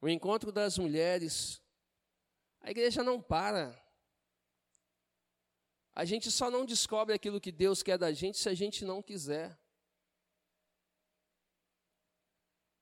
o 0.00 0.08
encontro 0.08 0.52
das 0.52 0.78
mulheres, 0.78 1.60
a 2.60 2.70
igreja 2.70 3.02
não 3.02 3.20
para. 3.20 3.80
A 5.94 6.04
gente 6.04 6.30
só 6.30 6.50
não 6.50 6.64
descobre 6.64 7.14
aquilo 7.14 7.40
que 7.40 7.50
Deus 7.50 7.82
quer 7.82 7.98
da 7.98 8.12
gente 8.12 8.38
se 8.38 8.48
a 8.48 8.54
gente 8.54 8.84
não 8.84 9.02
quiser. 9.02 9.58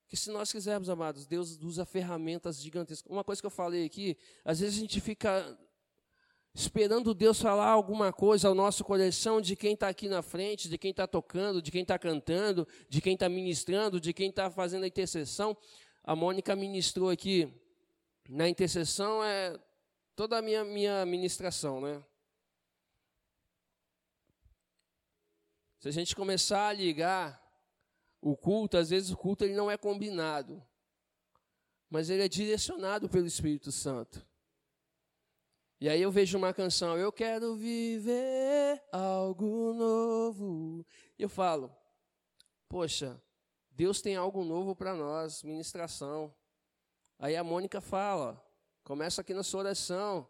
Que 0.09 0.17
se 0.17 0.31
nós 0.31 0.53
quisermos, 0.53 0.89
amados, 0.89 1.27
Deus 1.27 1.59
usa 1.63 1.85
ferramentas 1.85 2.61
gigantescas. 2.61 3.11
Uma 3.11 3.25
coisa 3.25 3.41
que 3.41 3.47
eu 3.47 3.51
falei 3.51 3.87
aqui, 3.87 4.17
às 4.45 4.61
vezes 4.61 4.77
a 4.77 4.81
gente 4.81 5.01
fica 5.01 5.59
esperando 6.55 7.13
Deus 7.15 7.41
falar 7.41 7.67
alguma 7.67 8.13
coisa 8.13 8.47
ao 8.47 8.55
nosso 8.55 8.85
coração 8.85 9.41
de 9.41 9.57
quem 9.57 9.75
está 9.75 9.89
aqui 9.89 10.09
na 10.09 10.23
frente, 10.23 10.69
de 10.69 10.79
quem 10.79 10.93
está 10.93 11.07
tocando, 11.07 11.61
de 11.61 11.71
quem 11.71 11.83
está 11.83 11.99
cantando, 11.99 12.67
de 12.89 13.01
quem 13.01 13.15
está 13.15 13.29
ministrando, 13.29 14.01
de 14.01 14.13
quem 14.13 14.31
está 14.31 14.49
fazendo 14.51 14.85
a 14.85 14.87
intercessão. 14.87 15.57
A 16.05 16.15
Mônica 16.15 16.55
ministrou 16.55 17.11
aqui 17.11 17.53
na 18.29 18.49
intercessão 18.49 19.23
é 19.23 19.59
toda 20.15 20.39
a 20.39 20.43
minha, 20.43 20.65
minha 20.65 21.05
ministração, 21.05 21.81
né? 21.81 22.03
Se 25.81 25.89
a 25.89 25.93
gente 25.93 26.17
começar 26.17 26.69
a 26.69 26.73
ligar 26.73 27.44
o 28.25 28.35
culto, 28.35 28.79
às 28.79 28.89
vezes 28.89 29.11
o 29.11 29.19
culto 29.19 29.45
ele 29.45 29.53
não 29.53 29.71
é 29.71 29.77
combinado, 29.77 30.65
mas 31.91 32.09
ele 32.09 32.23
é 32.23 32.29
direcionado 32.29 33.07
pelo 33.07 33.27
Espírito 33.27 33.71
Santo. 33.71 34.27
E 35.79 35.91
aí 35.91 36.01
eu 36.01 36.11
vejo 36.11 36.39
uma 36.39 36.55
canção, 36.55 36.97
eu 36.97 37.13
quero 37.13 37.55
viver 37.55 38.83
algo 38.91 39.75
novo. 39.75 40.87
E 41.19 41.23
eu 41.23 41.29
falo, 41.29 41.71
poxa, 42.67 43.23
Deus 43.71 44.01
tem 44.01 44.17
algo 44.17 44.43
novo 44.43 44.75
para 44.75 44.95
nós, 44.95 45.43
ministração. 45.43 46.35
Aí 47.19 47.37
a 47.37 47.45
Mônica 47.45 47.79
fala, 47.83 48.43
começa 48.83 49.21
aqui 49.21 49.35
na 49.35 49.43
sua 49.43 49.61
oração, 49.61 50.27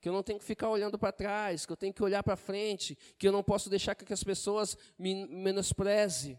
que 0.00 0.08
eu 0.08 0.12
não 0.12 0.22
tenho 0.22 0.38
que 0.38 0.44
ficar 0.44 0.68
olhando 0.68 0.96
para 0.96 1.10
trás, 1.10 1.66
que 1.66 1.72
eu 1.72 1.76
tenho 1.76 1.92
que 1.92 2.02
olhar 2.04 2.22
para 2.22 2.36
frente, 2.36 2.96
que 3.18 3.26
eu 3.26 3.32
não 3.32 3.42
posso 3.42 3.68
deixar 3.68 3.96
que 3.96 4.12
as 4.12 4.22
pessoas 4.22 4.78
me 4.96 5.26
menosprezem, 5.26 6.38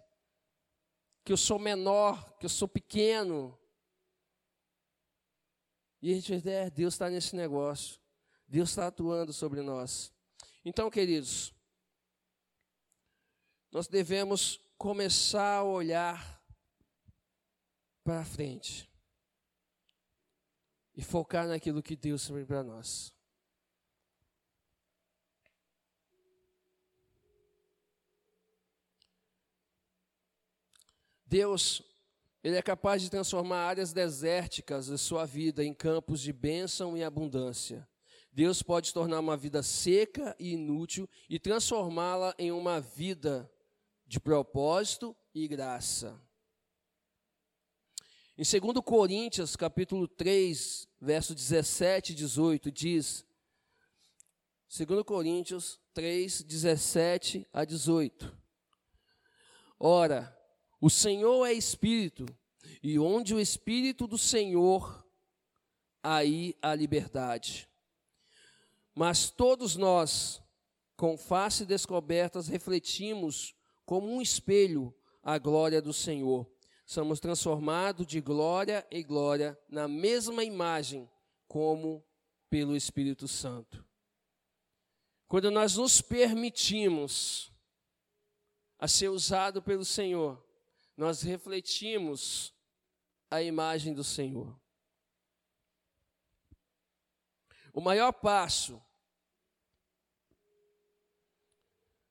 que 1.26 1.34
eu 1.34 1.38
sou 1.38 1.58
menor, 1.58 2.38
que 2.38 2.46
eu 2.46 2.50
sou 2.50 2.68
pequeno. 2.68 3.60
E 6.00 6.12
a 6.12 6.16
gente 6.16 6.48
é, 6.48 6.70
Deus 6.70 6.94
está 6.94 7.10
nesse 7.10 7.36
negócio. 7.36 8.00
Deus 8.48 8.70
está 8.70 8.88
atuando 8.88 9.34
sobre 9.34 9.64
nós. 9.64 10.14
Então, 10.64 10.90
queridos, 10.90 11.52
nós 13.72 13.88
devemos 13.88 14.62
começar 14.78 15.56
a 15.58 15.64
olhar 15.64 16.44
para 18.04 18.24
frente 18.24 18.88
e 20.94 21.02
focar 21.02 21.48
naquilo 21.48 21.82
que 21.82 21.96
Deus 21.96 22.28
tem 22.28 22.46
para 22.46 22.64
nós. 22.64 23.15
Deus, 31.36 31.82
Ele 32.42 32.56
é 32.56 32.62
capaz 32.62 33.02
de 33.02 33.10
transformar 33.10 33.68
áreas 33.68 33.92
desérticas 33.92 34.88
da 34.88 34.98
sua 34.98 35.26
vida 35.26 35.66
em 35.66 35.74
campos 35.74 36.22
de 36.22 36.32
bênção 36.32 36.96
e 36.96 37.04
abundância. 37.04 37.86
Deus 38.32 38.64
pode 38.64 38.94
tornar 38.94 39.20
uma 39.20 39.36
vida 39.36 39.62
seca 39.62 40.34
e 40.40 40.54
inútil 40.54 41.10
e 41.30 41.38
transformá-la 41.38 42.34
em 42.40 42.54
uma 42.54 42.80
vida 42.80 43.52
de 44.08 44.18
propósito 44.18 45.14
e 45.34 45.46
graça. 45.46 46.18
Em 48.38 48.44
2 48.44 48.80
Coríntios, 48.86 49.58
capítulo 49.58 50.08
3, 50.08 50.88
verso 51.02 51.36
17 51.36 52.14
e 52.14 52.16
18, 52.16 52.72
diz: 52.72 53.26
2 54.74 55.04
Coríntios 55.04 55.82
3, 55.94 56.44
17 56.44 57.46
a 57.52 57.66
18. 57.66 58.34
Ora, 59.78 60.35
o 60.86 60.90
Senhor 60.92 61.48
é 61.48 61.52
Espírito, 61.52 62.28
e 62.84 63.00
onde 63.00 63.34
o 63.34 63.40
Espírito 63.40 64.06
do 64.06 64.20
Senhor, 64.20 65.04
aí 66.04 66.56
há 66.62 66.76
liberdade. 66.76 67.68
Mas 68.94 69.32
todos 69.32 69.76
nós, 69.76 70.44
com 70.96 71.18
face 71.18 71.66
descobertas, 71.66 72.48
refletimos 72.48 73.56
como 73.84 74.08
um 74.08 74.22
espelho 74.22 74.94
a 75.24 75.40
glória 75.40 75.82
do 75.82 75.92
Senhor. 75.92 76.48
Somos 76.86 77.20
transformados 77.20 78.06
de 78.06 78.22
glória 78.22 78.86
em 78.92 79.04
glória 79.04 79.60
na 79.68 79.88
mesma 79.88 80.44
imagem, 80.44 81.10
como 81.48 82.06
pelo 82.48 82.76
Espírito 82.76 83.28
Santo. 83.28 83.84
Quando 85.28 85.50
nós 85.50 85.78
nos 85.78 86.00
permitimos 86.00 87.52
a 88.78 88.88
ser 88.88 89.10
usado 89.10 89.64
pelo 89.64 89.84
Senhor, 89.84 90.45
nós 90.96 91.22
refletimos 91.22 92.54
a 93.30 93.42
imagem 93.42 93.94
do 93.94 94.04
Senhor. 94.04 94.60
O 97.74 97.82
maior 97.82 98.14
passo 98.14 98.82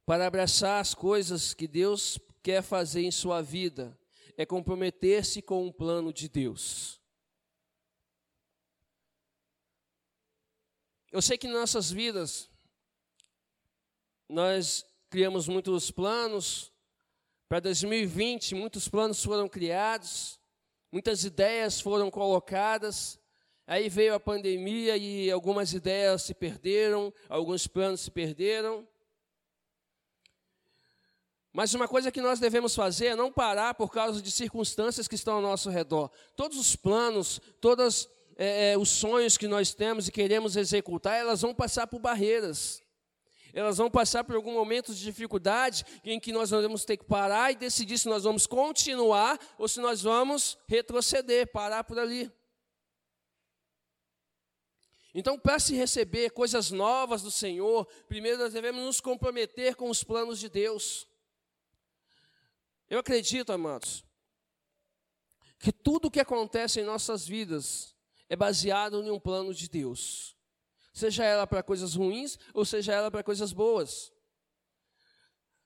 para 0.04 0.26
abraçar 0.26 0.80
as 0.80 0.92
coisas 0.92 1.54
que 1.54 1.66
Deus 1.66 2.18
quer 2.42 2.62
fazer 2.62 3.02
em 3.02 3.10
sua 3.10 3.40
vida 3.40 3.98
é 4.36 4.44
comprometer-se 4.44 5.40
com 5.40 5.66
o 5.66 5.72
plano 5.72 6.12
de 6.12 6.28
Deus. 6.28 7.00
Eu 11.10 11.22
sei 11.22 11.38
que 11.38 11.46
em 11.46 11.52
nossas 11.52 11.90
vidas 11.90 12.50
nós 14.28 14.84
criamos 15.08 15.46
muitos 15.46 15.90
planos. 15.90 16.73
Para 17.48 17.60
2020, 17.60 18.54
muitos 18.54 18.88
planos 18.88 19.22
foram 19.22 19.48
criados, 19.48 20.40
muitas 20.90 21.24
ideias 21.24 21.80
foram 21.80 22.10
colocadas. 22.10 23.18
Aí 23.66 23.88
veio 23.88 24.14
a 24.14 24.20
pandemia 24.20 24.96
e 24.96 25.30
algumas 25.30 25.72
ideias 25.72 26.22
se 26.22 26.34
perderam, 26.34 27.12
alguns 27.28 27.66
planos 27.66 28.02
se 28.02 28.10
perderam. 28.10 28.86
Mas 31.52 31.72
uma 31.72 31.86
coisa 31.86 32.10
que 32.10 32.20
nós 32.20 32.40
devemos 32.40 32.74
fazer 32.74 33.06
é 33.06 33.16
não 33.16 33.30
parar 33.30 33.74
por 33.74 33.90
causa 33.90 34.20
de 34.20 34.30
circunstâncias 34.30 35.06
que 35.06 35.14
estão 35.14 35.36
ao 35.36 35.42
nosso 35.42 35.70
redor. 35.70 36.10
Todos 36.34 36.58
os 36.58 36.74
planos, 36.74 37.40
todos 37.60 38.08
é, 38.36 38.72
é, 38.72 38.78
os 38.78 38.88
sonhos 38.88 39.38
que 39.38 39.46
nós 39.46 39.72
temos 39.72 40.08
e 40.08 40.12
queremos 40.12 40.56
executar, 40.56 41.16
elas 41.16 41.42
vão 41.42 41.54
passar 41.54 41.86
por 41.86 42.00
barreiras. 42.00 42.83
Elas 43.54 43.78
vão 43.78 43.88
passar 43.88 44.24
por 44.24 44.34
algum 44.34 44.52
momento 44.52 44.92
de 44.92 45.00
dificuldade 45.00 45.84
em 46.02 46.18
que 46.18 46.32
nós 46.32 46.50
vamos 46.50 46.84
ter 46.84 46.96
que 46.96 47.04
parar 47.04 47.52
e 47.52 47.54
decidir 47.54 47.96
se 47.96 48.08
nós 48.08 48.24
vamos 48.24 48.48
continuar 48.48 49.38
ou 49.56 49.68
se 49.68 49.80
nós 49.80 50.02
vamos 50.02 50.58
retroceder, 50.66 51.46
parar 51.46 51.84
por 51.84 51.96
ali. 51.96 52.30
Então, 55.14 55.38
para 55.38 55.60
se 55.60 55.76
receber 55.76 56.30
coisas 56.30 56.72
novas 56.72 57.22
do 57.22 57.30
Senhor, 57.30 57.86
primeiro 58.08 58.38
nós 58.38 58.52
devemos 58.52 58.82
nos 58.82 59.00
comprometer 59.00 59.76
com 59.76 59.88
os 59.88 60.02
planos 60.02 60.40
de 60.40 60.48
Deus. 60.48 61.06
Eu 62.90 62.98
acredito, 62.98 63.52
amados, 63.52 64.04
que 65.60 65.70
tudo 65.70 66.08
o 66.08 66.10
que 66.10 66.18
acontece 66.18 66.80
em 66.80 66.84
nossas 66.84 67.24
vidas 67.24 67.94
é 68.28 68.34
baseado 68.34 69.00
em 69.00 69.12
um 69.12 69.20
plano 69.20 69.54
de 69.54 69.68
Deus. 69.68 70.33
Seja 70.94 71.24
ela 71.24 71.44
para 71.44 71.60
coisas 71.60 71.96
ruins 71.96 72.38
ou 72.54 72.64
seja 72.64 72.92
ela 72.92 73.10
para 73.10 73.24
coisas 73.24 73.52
boas. 73.52 74.12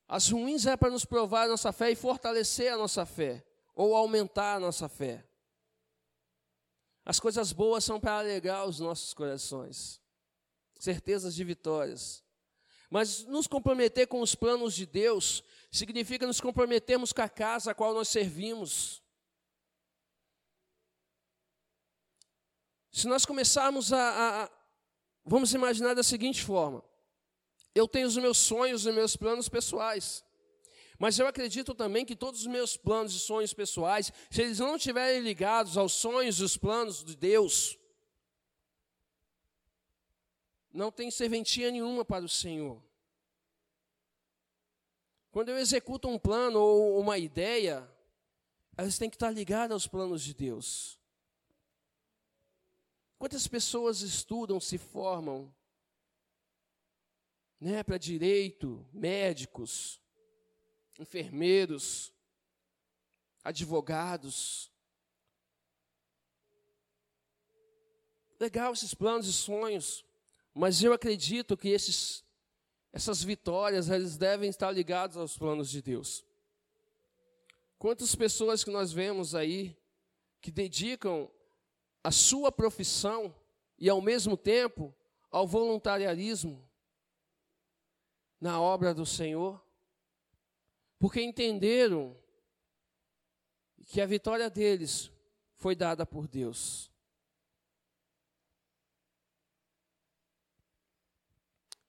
As 0.09 0.31
ruins 0.31 0.65
é 0.65 0.75
para 0.75 0.91
nos 0.91 1.05
provar 1.05 1.45
a 1.45 1.49
nossa 1.49 1.71
fé 1.71 1.91
e 1.91 1.95
fortalecer 1.95 2.73
a 2.73 2.79
nossa 2.79 3.05
fé, 3.05 3.45
ou 3.75 3.95
aumentar 3.95 4.55
a 4.55 4.61
nossa 4.61 4.89
fé. 4.89 5.29
As 7.05 7.21
coisas 7.21 7.53
boas 7.53 7.85
são 7.85 8.01
para 8.01 8.19
alegrar 8.19 8.67
os 8.67 8.81
nossos 8.81 9.13
corações, 9.13 10.01
certezas 10.79 11.35
de 11.35 11.45
vitórias. 11.45 12.25
Mas 12.89 13.27
nos 13.27 13.47
comprometer 13.47 14.07
com 14.07 14.23
os 14.23 14.35
planos 14.35 14.75
de 14.75 14.87
Deus 14.87 15.45
significa 15.71 16.27
nos 16.27 16.41
comprometermos 16.41 17.13
com 17.13 17.21
a 17.21 17.29
casa 17.29 17.73
a 17.73 17.75
qual 17.75 17.93
nós 17.93 18.09
servimos. 18.09 19.03
Se 22.91 23.07
nós 23.07 23.27
começarmos 23.27 23.93
a, 23.93 24.45
a, 24.45 24.51
Vamos 25.29 25.53
imaginar 25.53 25.93
da 25.93 26.03
seguinte 26.03 26.43
forma: 26.43 26.83
eu 27.75 27.87
tenho 27.87 28.09
os 28.09 28.17
meus 28.17 28.39
sonhos 28.39 28.87
e 28.87 28.93
meus 28.93 29.15
planos 29.15 29.49
pessoais. 29.49 30.25
Mas 30.99 31.17
eu 31.19 31.29
acredito 31.29 31.75
também 31.75 32.05
que 32.05 32.17
todos 32.17 32.41
os 32.41 32.47
meus 32.47 32.77
planos 32.77 33.15
e 33.15 33.21
sonhos 33.21 33.53
pessoais, 33.53 34.11
se 34.31 34.43
eles 34.43 34.59
não 34.59 34.75
estiverem 34.75 35.21
ligados 35.21 35.77
aos 35.77 35.93
sonhos 35.93 36.41
e 36.41 36.43
os 36.43 36.57
planos 36.57 37.05
de 37.05 37.15
Deus, 37.15 37.79
não 40.73 40.91
tem 40.91 41.09
serventia 41.11 41.71
nenhuma 41.71 42.05
para 42.05 42.25
o 42.25 42.29
Senhor. 42.29 42.83
Quando 45.31 45.51
eu 45.51 45.59
executo 45.59 46.09
um 46.09 46.19
plano 46.19 46.59
ou 46.59 46.99
uma 46.99 47.17
ideia, 47.17 47.89
elas 48.77 48.99
têm 48.99 49.11
que 49.11 49.17
estar 49.17 49.31
ligadas 49.31 49.73
aos 49.73 49.87
planos 49.87 50.25
de 50.25 50.35
Deus. 50.35 50.98
Quantas 53.19 53.49
pessoas 53.49 54.01
estudam, 54.01 54.61
se 54.61 54.79
formam, 54.79 55.53
né, 57.61 57.83
para 57.83 57.99
direito, 57.99 58.87
médicos, 58.93 60.01
enfermeiros, 60.99 62.13
advogados. 63.43 64.71
Legal 68.39 68.73
esses 68.73 68.95
planos 68.95 69.27
e 69.27 69.33
sonhos, 69.33 70.05
mas 70.55 70.83
eu 70.83 70.93
acredito 70.93 71.57
que 71.57 71.71
esses, 71.71 72.25
essas 72.93 73.23
vitórias 73.25 73.89
eles 73.89 74.17
devem 74.17 74.49
estar 74.49 74.71
ligados 74.71 75.17
aos 75.17 75.37
planos 75.37 75.71
de 75.71 75.83
Deus. 75.83 76.25
Quantas 77.79 78.15
pessoas 78.15 78.63
que 78.63 78.71
nós 78.71 78.93
vemos 78.93 79.35
aí 79.35 79.77
que 80.41 80.53
dedicam 80.53 81.29
a 82.03 82.11
sua 82.11 82.51
profissão 82.51 83.35
e 83.79 83.89
ao 83.89 84.01
mesmo 84.01 84.37
tempo 84.37 84.95
ao 85.31 85.47
voluntariarismo 85.47 86.67
na 88.41 88.61
obra 88.61 88.95
do 88.95 89.05
Senhor, 89.05 89.63
porque 90.99 91.21
entenderam 91.21 92.17
que 93.87 94.01
a 94.01 94.07
vitória 94.07 94.49
deles 94.49 95.11
foi 95.57 95.75
dada 95.75 96.07
por 96.07 96.29
Deus. 96.29 96.91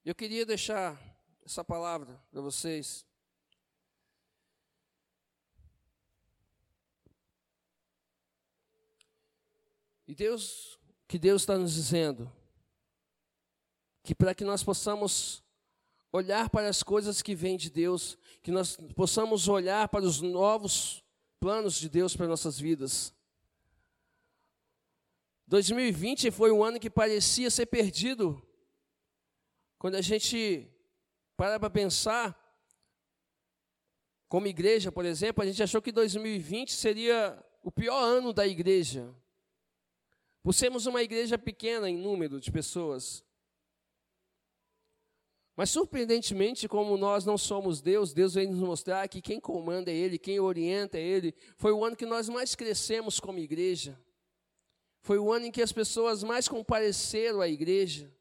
Eu 0.03 0.15
queria 0.15 0.45
deixar 0.45 0.99
essa 1.45 1.63
palavra 1.63 2.19
para 2.31 2.41
vocês. 2.41 3.05
E 10.09 10.15
Deus, 10.15 10.79
que 11.07 11.19
Deus 11.19 11.43
está 11.43 11.55
nos 11.55 11.75
dizendo, 11.75 12.33
que 14.01 14.15
para 14.15 14.33
que 14.33 14.43
nós 14.43 14.63
possamos 14.63 15.43
olhar 16.11 16.49
para 16.49 16.67
as 16.67 16.81
coisas 16.81 17.21
que 17.21 17.35
vêm 17.35 17.55
de 17.55 17.69
Deus, 17.69 18.17
que 18.41 18.49
nós 18.49 18.75
possamos 18.95 19.47
olhar 19.47 19.87
para 19.87 20.03
os 20.03 20.19
novos 20.19 21.05
planos 21.39 21.75
de 21.75 21.87
Deus 21.87 22.15
para 22.15 22.27
nossas 22.27 22.59
vidas. 22.59 23.13
2020 25.45 26.31
foi 26.31 26.51
um 26.51 26.63
ano 26.63 26.79
que 26.79 26.89
parecia 26.89 27.51
ser 27.51 27.67
perdido. 27.67 28.41
Quando 29.77 29.93
a 29.93 30.01
gente 30.01 30.67
para 31.37 31.59
para 31.59 31.69
pensar, 31.69 32.35
como 34.27 34.47
igreja, 34.47 34.91
por 34.91 35.05
exemplo, 35.05 35.43
a 35.43 35.45
gente 35.45 35.61
achou 35.61 35.83
que 35.83 35.91
2020 35.91 36.73
seria 36.73 37.45
o 37.61 37.71
pior 37.71 38.01
ano 38.01 38.33
da 38.33 38.47
igreja. 38.47 39.15
Por 40.49 40.53
sermos 40.55 40.87
uma 40.87 41.03
igreja 41.03 41.37
pequena 41.37 41.87
em 41.87 41.95
número 41.95 42.39
de 42.41 42.51
pessoas. 42.51 43.23
Mas 45.55 45.69
surpreendentemente, 45.69 46.67
como 46.67 46.97
nós 46.97 47.23
não 47.23 47.37
somos 47.37 47.81
Deus, 47.81 48.13
Deus 48.13 48.33
vem 48.33 48.47
nos 48.47 48.57
mostrar 48.57 49.07
que 49.07 49.21
quem 49.21 49.39
comanda 49.39 49.91
é 49.91 49.93
Ele, 49.93 50.17
quem 50.17 50.39
orienta 50.39 50.97
é 50.97 51.03
Ele. 51.03 51.35
Foi 51.55 51.71
o 51.71 51.85
ano 51.85 51.95
que 51.95 52.03
nós 52.03 52.27
mais 52.29 52.55
crescemos 52.55 53.19
como 53.19 53.37
igreja. 53.37 54.01
Foi 55.03 55.19
o 55.19 55.31
ano 55.31 55.45
em 55.45 55.51
que 55.51 55.61
as 55.61 55.71
pessoas 55.71 56.23
mais 56.23 56.47
compareceram 56.47 57.41
à 57.41 57.47
igreja. 57.47 58.11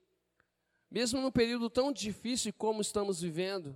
Mesmo 0.91 1.23
num 1.23 1.31
período 1.31 1.71
tão 1.71 1.91
difícil 1.91 2.53
como 2.53 2.83
estamos 2.83 3.23
vivendo. 3.23 3.75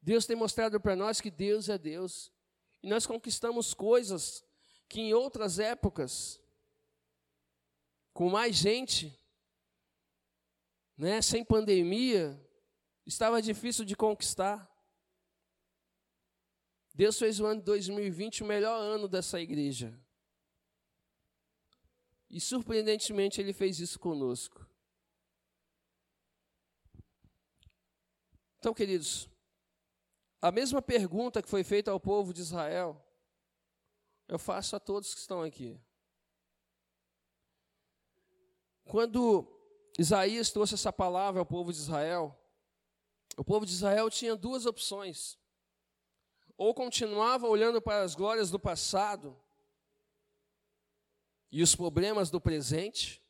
Deus 0.00 0.26
tem 0.26 0.36
mostrado 0.36 0.80
para 0.80 0.94
nós 0.94 1.20
que 1.20 1.28
Deus 1.28 1.68
é 1.68 1.76
Deus. 1.76 2.30
E 2.80 2.88
nós 2.88 3.04
conquistamos 3.04 3.74
coisas 3.74 4.44
que 4.88 5.00
em 5.00 5.12
outras 5.12 5.58
épocas, 5.58 6.40
com 8.12 8.28
mais 8.28 8.56
gente, 8.56 9.18
né, 10.96 11.22
sem 11.22 11.44
pandemia, 11.44 12.38
estava 13.06 13.40
difícil 13.40 13.84
de 13.84 13.96
conquistar. 13.96 14.70
Deus 16.94 17.18
fez 17.18 17.40
o 17.40 17.46
ano 17.46 17.60
de 17.60 17.66
2020 17.66 18.42
o 18.42 18.46
melhor 18.46 18.78
ano 18.78 19.08
dessa 19.08 19.40
igreja. 19.40 19.98
E 22.28 22.40
surpreendentemente 22.40 23.40
ele 23.40 23.52
fez 23.52 23.78
isso 23.78 23.98
conosco. 23.98 24.66
Então, 28.58 28.72
queridos, 28.72 29.28
a 30.40 30.52
mesma 30.52 30.80
pergunta 30.80 31.42
que 31.42 31.48
foi 31.48 31.64
feita 31.64 31.90
ao 31.90 31.98
povo 31.98 32.32
de 32.32 32.40
Israel, 32.40 33.04
eu 34.28 34.38
faço 34.38 34.76
a 34.76 34.80
todos 34.80 35.14
que 35.14 35.20
estão 35.20 35.42
aqui. 35.42 35.80
Quando 38.84 39.52
Isaías 39.98 40.50
trouxe 40.50 40.74
essa 40.74 40.92
palavra 40.92 41.40
ao 41.40 41.46
povo 41.46 41.72
de 41.72 41.78
Israel. 41.78 42.38
O 43.36 43.44
povo 43.44 43.66
de 43.66 43.72
Israel 43.72 44.08
tinha 44.10 44.36
duas 44.36 44.66
opções. 44.66 45.38
Ou 46.56 46.74
continuava 46.74 47.46
olhando 47.46 47.80
para 47.80 48.02
as 48.02 48.14
glórias 48.14 48.50
do 48.50 48.58
passado 48.58 49.38
e 51.50 51.62
os 51.62 51.74
problemas 51.74 52.30
do 52.30 52.40
presente, 52.40 53.22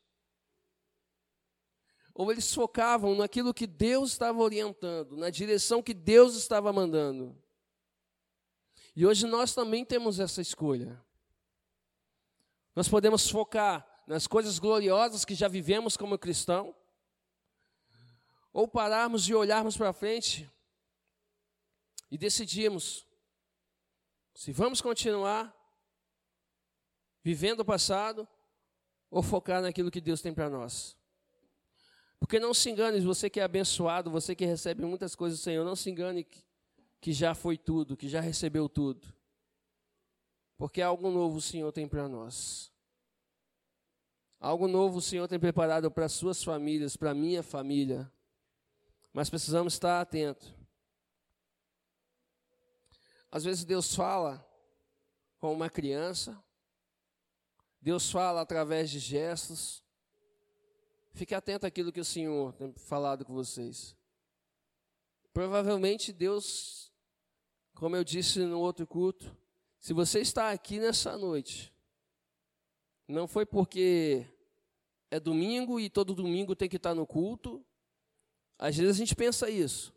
ou 2.13 2.31
eles 2.31 2.53
focavam 2.53 3.15
naquilo 3.15 3.53
que 3.53 3.67
Deus 3.67 4.11
estava 4.11 4.39
orientando, 4.39 5.17
na 5.17 5.29
direção 5.29 5.83
que 5.83 5.93
Deus 5.93 6.35
estava 6.35 6.71
mandando. 6.71 7.35
E 8.95 9.05
hoje 9.05 9.25
nós 9.25 9.53
também 9.53 9.83
temos 9.83 10.19
essa 10.19 10.39
escolha. 10.41 11.03
Nós 12.75 12.87
podemos 12.87 13.29
focar 13.29 13.85
nas 14.05 14.27
coisas 14.27 14.59
gloriosas 14.59 15.25
que 15.25 15.35
já 15.35 15.47
vivemos 15.47 15.95
como 15.95 16.17
cristão, 16.17 16.75
ou 18.51 18.67
pararmos 18.67 19.27
e 19.27 19.33
olharmos 19.33 19.75
para 19.75 19.91
frente 19.93 20.49
e 22.11 22.17
decidirmos 22.17 23.07
se 24.35 24.51
vamos 24.51 24.81
continuar 24.81 25.55
vivendo 27.23 27.61
o 27.61 27.65
passado 27.65 28.27
ou 29.09 29.23
focar 29.23 29.61
naquilo 29.61 29.91
que 29.91 30.01
Deus 30.01 30.21
tem 30.21 30.33
para 30.33 30.49
nós. 30.49 30.97
Porque 32.19 32.39
não 32.39 32.53
se 32.53 32.69
engane, 32.69 32.99
você 33.01 33.29
que 33.29 33.39
é 33.39 33.43
abençoado, 33.43 34.09
você 34.09 34.35
que 34.35 34.45
recebe 34.45 34.85
muitas 34.85 35.13
coisas 35.13 35.39
do 35.39 35.43
Senhor, 35.43 35.63
não 35.65 35.75
se 35.75 35.89
engane 35.89 36.23
que, 36.23 36.43
que 36.99 37.13
já 37.13 37.35
foi 37.35 37.57
tudo, 37.57 37.97
que 37.97 38.07
já 38.07 38.21
recebeu 38.21 38.69
tudo. 38.69 39.13
Porque 40.57 40.81
algo 40.81 41.11
novo 41.11 41.37
o 41.37 41.41
Senhor 41.41 41.71
tem 41.71 41.87
para 41.87 42.07
nós. 42.07 42.72
Algo 44.43 44.67
novo 44.67 44.97
o 44.97 45.01
Senhor 45.01 45.25
tem 45.25 45.39
preparado 45.39 45.89
para 45.89 46.09
suas 46.09 46.43
famílias, 46.43 46.97
para 46.97 47.13
minha 47.13 47.41
família. 47.41 48.11
Mas 49.13 49.29
precisamos 49.29 49.71
estar 49.71 50.01
atentos. 50.01 50.53
Às 53.31 53.45
vezes 53.45 53.63
Deus 53.63 53.95
fala 53.95 54.45
com 55.39 55.53
uma 55.53 55.69
criança, 55.69 56.37
Deus 57.79 58.11
fala 58.11 58.41
através 58.41 58.89
de 58.89 58.99
gestos. 58.99 59.81
Fique 61.13 61.33
atento 61.33 61.65
àquilo 61.65 61.93
que 61.93 62.01
o 62.01 62.05
Senhor 62.05 62.51
tem 62.51 62.73
falado 62.73 63.23
com 63.23 63.33
vocês. 63.33 63.95
Provavelmente 65.31 66.11
Deus, 66.11 66.91
como 67.73 67.95
eu 67.95 68.03
disse 68.03 68.39
no 68.39 68.59
outro 68.59 68.85
culto, 68.85 69.33
se 69.79 69.93
você 69.93 70.19
está 70.19 70.51
aqui 70.51 70.81
nessa 70.81 71.17
noite, 71.17 71.72
não 73.07 73.27
foi 73.27 73.45
porque 73.45 74.25
é 75.11 75.19
domingo 75.19 75.79
e 75.79 75.89
todo 75.89 76.15
domingo 76.15 76.55
tem 76.55 76.69
que 76.69 76.77
estar 76.77 76.95
no 76.95 77.05
culto. 77.05 77.63
Às 78.57 78.77
vezes 78.77 78.95
a 78.95 78.97
gente 78.97 79.15
pensa 79.15 79.49
isso. 79.49 79.93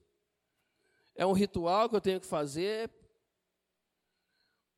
É 1.15 1.25
um 1.25 1.33
ritual 1.33 1.89
que 1.89 1.97
eu 1.97 2.01
tenho 2.01 2.21
que 2.21 2.27
fazer. 2.27 2.91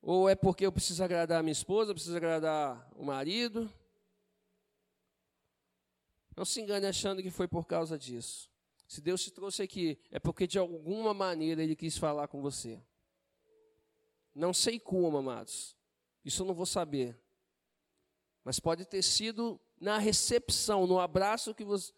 Ou 0.00 0.28
é 0.28 0.34
porque 0.34 0.64
eu 0.64 0.72
preciso 0.72 1.02
agradar 1.02 1.40
a 1.40 1.42
minha 1.42 1.52
esposa, 1.52 1.90
eu 1.90 1.94
preciso 1.94 2.16
agradar 2.16 2.88
o 2.94 3.04
marido. 3.04 3.70
Não 6.36 6.44
se 6.44 6.60
engane 6.60 6.86
achando 6.86 7.20
que 7.20 7.30
foi 7.30 7.48
por 7.48 7.66
causa 7.66 7.98
disso. 7.98 8.48
Se 8.86 9.00
Deus 9.00 9.22
te 9.22 9.32
trouxe 9.32 9.62
aqui, 9.62 9.98
é 10.10 10.20
porque 10.20 10.46
de 10.46 10.58
alguma 10.58 11.12
maneira 11.12 11.62
Ele 11.62 11.74
quis 11.74 11.98
falar 11.98 12.28
com 12.28 12.40
você. 12.40 12.80
Não 14.32 14.54
sei 14.54 14.78
como, 14.78 15.18
amados. 15.18 15.76
Isso 16.24 16.42
eu 16.42 16.46
não 16.46 16.54
vou 16.54 16.64
saber. 16.64 17.18
Mas 18.48 18.58
pode 18.58 18.86
ter 18.86 19.02
sido 19.02 19.60
na 19.78 19.98
recepção, 19.98 20.86
no 20.86 20.98
abraço 20.98 21.54
que 21.54 21.62
você. 21.62 21.92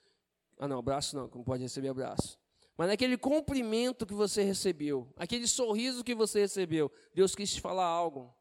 Ah, 0.59 0.66
não, 0.66 0.80
abraço 0.80 1.14
não, 1.14 1.30
não 1.32 1.44
pode 1.44 1.62
receber 1.62 1.86
abraço. 1.86 2.40
Mas 2.76 2.88
naquele 2.88 3.16
cumprimento 3.16 4.05
que 4.05 4.12
você 4.12 4.42
recebeu, 4.42 5.14
aquele 5.16 5.46
sorriso 5.46 6.03
que 6.03 6.12
você 6.12 6.40
recebeu, 6.40 6.90
Deus 7.14 7.36
quis 7.36 7.55
te 7.55 7.61
falar 7.61 7.86
algo. 7.86 8.34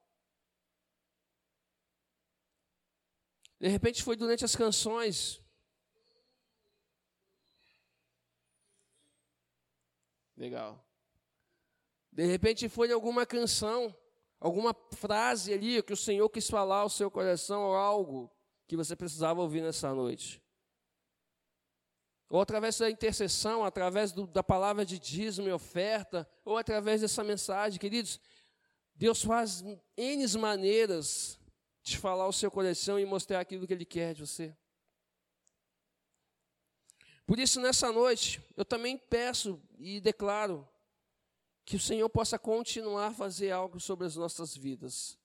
De 3.60 3.68
repente 3.68 4.02
foi 4.02 4.16
durante 4.16 4.44
as 4.44 4.56
canções. 4.56 5.40
Legal. 10.36 10.84
De 12.12 12.26
repente 12.26 12.68
foi 12.68 12.92
alguma 12.92 13.24
canção, 13.24 13.96
alguma 14.40 14.76
frase 14.96 15.54
ali 15.54 15.82
que 15.84 15.94
o 15.94 15.98
Senhor 15.98 16.30
quis 16.30 16.50
falar 16.50 16.80
ao 16.80 16.90
seu 16.90 17.12
coração 17.12 17.64
ou 17.64 17.76
algo 17.76 18.32
que 18.68 18.78
você 18.78 18.96
precisava 18.96 19.42
ouvir 19.42 19.62
nessa 19.62 19.94
noite. 19.94 20.42
Ou 22.30 22.40
através 22.40 22.78
da 22.78 22.90
intercessão, 22.90 23.66
através 23.66 24.12
do, 24.12 24.28
da 24.28 24.44
palavra 24.44 24.86
de 24.86 25.00
dízimo 25.00 25.48
e 25.48 25.52
oferta, 25.52 26.30
ou 26.46 26.58
através 26.58 27.02
dessa 27.02 27.24
mensagem, 27.24 27.80
queridos, 27.80 28.20
Deus 28.94 29.24
faz 29.24 29.64
N 29.98 30.38
maneiras 30.38 31.40
de 31.82 31.98
falar 31.98 32.28
o 32.28 32.34
seu 32.34 32.52
coração 32.52 33.00
e 33.00 33.06
mostrar 33.06 33.40
aquilo 33.40 33.66
que 33.66 33.74
Ele 33.74 33.86
quer 33.86 34.14
de 34.14 34.26
você. 34.26 34.56
Por 37.26 37.40
isso, 37.40 37.60
nessa 37.60 37.92
noite, 37.92 38.42
eu 38.56 38.66
também 38.66 38.98
peço 38.98 39.62
e 39.80 40.00
declaro 40.00 40.68
que 41.70 41.76
o 41.76 41.80
Senhor 41.80 42.10
possa 42.10 42.40
continuar 42.40 43.10
a 43.10 43.14
fazer 43.14 43.52
algo 43.52 43.80
sobre 43.80 44.08
as 44.08 44.16
nossas 44.16 44.58
vidas. 44.58 45.20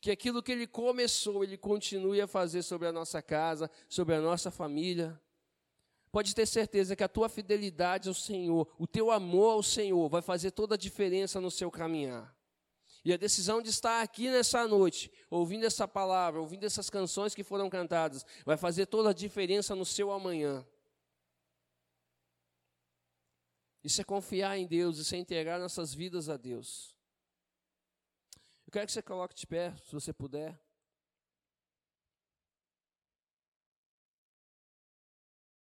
Que 0.00 0.10
aquilo 0.10 0.42
que 0.42 0.50
Ele 0.50 0.66
começou, 0.66 1.44
Ele 1.44 1.58
continue 1.58 2.22
a 2.22 2.26
fazer 2.26 2.62
sobre 2.62 2.88
a 2.88 2.92
nossa 2.92 3.20
casa, 3.20 3.70
sobre 3.86 4.14
a 4.14 4.20
nossa 4.22 4.50
família. 4.50 5.20
Pode 6.10 6.34
ter 6.34 6.46
certeza 6.46 6.96
que 6.96 7.04
a 7.04 7.08
tua 7.08 7.28
fidelidade 7.28 8.08
ao 8.08 8.14
Senhor, 8.14 8.66
o 8.78 8.86
teu 8.86 9.10
amor 9.10 9.52
ao 9.52 9.62
Senhor, 9.62 10.08
vai 10.08 10.22
fazer 10.22 10.52
toda 10.52 10.74
a 10.74 10.78
diferença 10.78 11.38
no 11.38 11.50
seu 11.50 11.70
caminhar. 11.70 12.34
E 13.04 13.12
a 13.12 13.18
decisão 13.18 13.60
de 13.60 13.68
estar 13.68 14.00
aqui 14.00 14.30
nessa 14.30 14.66
noite, 14.66 15.12
ouvindo 15.28 15.66
essa 15.66 15.86
palavra, 15.86 16.40
ouvindo 16.40 16.64
essas 16.64 16.88
canções 16.88 17.34
que 17.34 17.44
foram 17.44 17.68
cantadas, 17.68 18.24
vai 18.46 18.56
fazer 18.56 18.86
toda 18.86 19.10
a 19.10 19.14
diferença 19.14 19.74
no 19.74 19.84
seu 19.84 20.10
amanhã. 20.10 20.66
Isso 23.82 24.00
é 24.00 24.04
confiar 24.04 24.58
em 24.58 24.66
Deus, 24.66 24.98
isso 24.98 25.14
é 25.14 25.18
entregar 25.18 25.58
nossas 25.58 25.94
vidas 25.94 26.28
a 26.28 26.36
Deus. 26.36 26.94
Eu 28.66 28.72
quero 28.72 28.86
que 28.86 28.92
você 28.92 29.02
coloque 29.02 29.34
de 29.34 29.46
pé, 29.46 29.74
se 29.84 29.92
você 29.92 30.12
puder. 30.12 30.60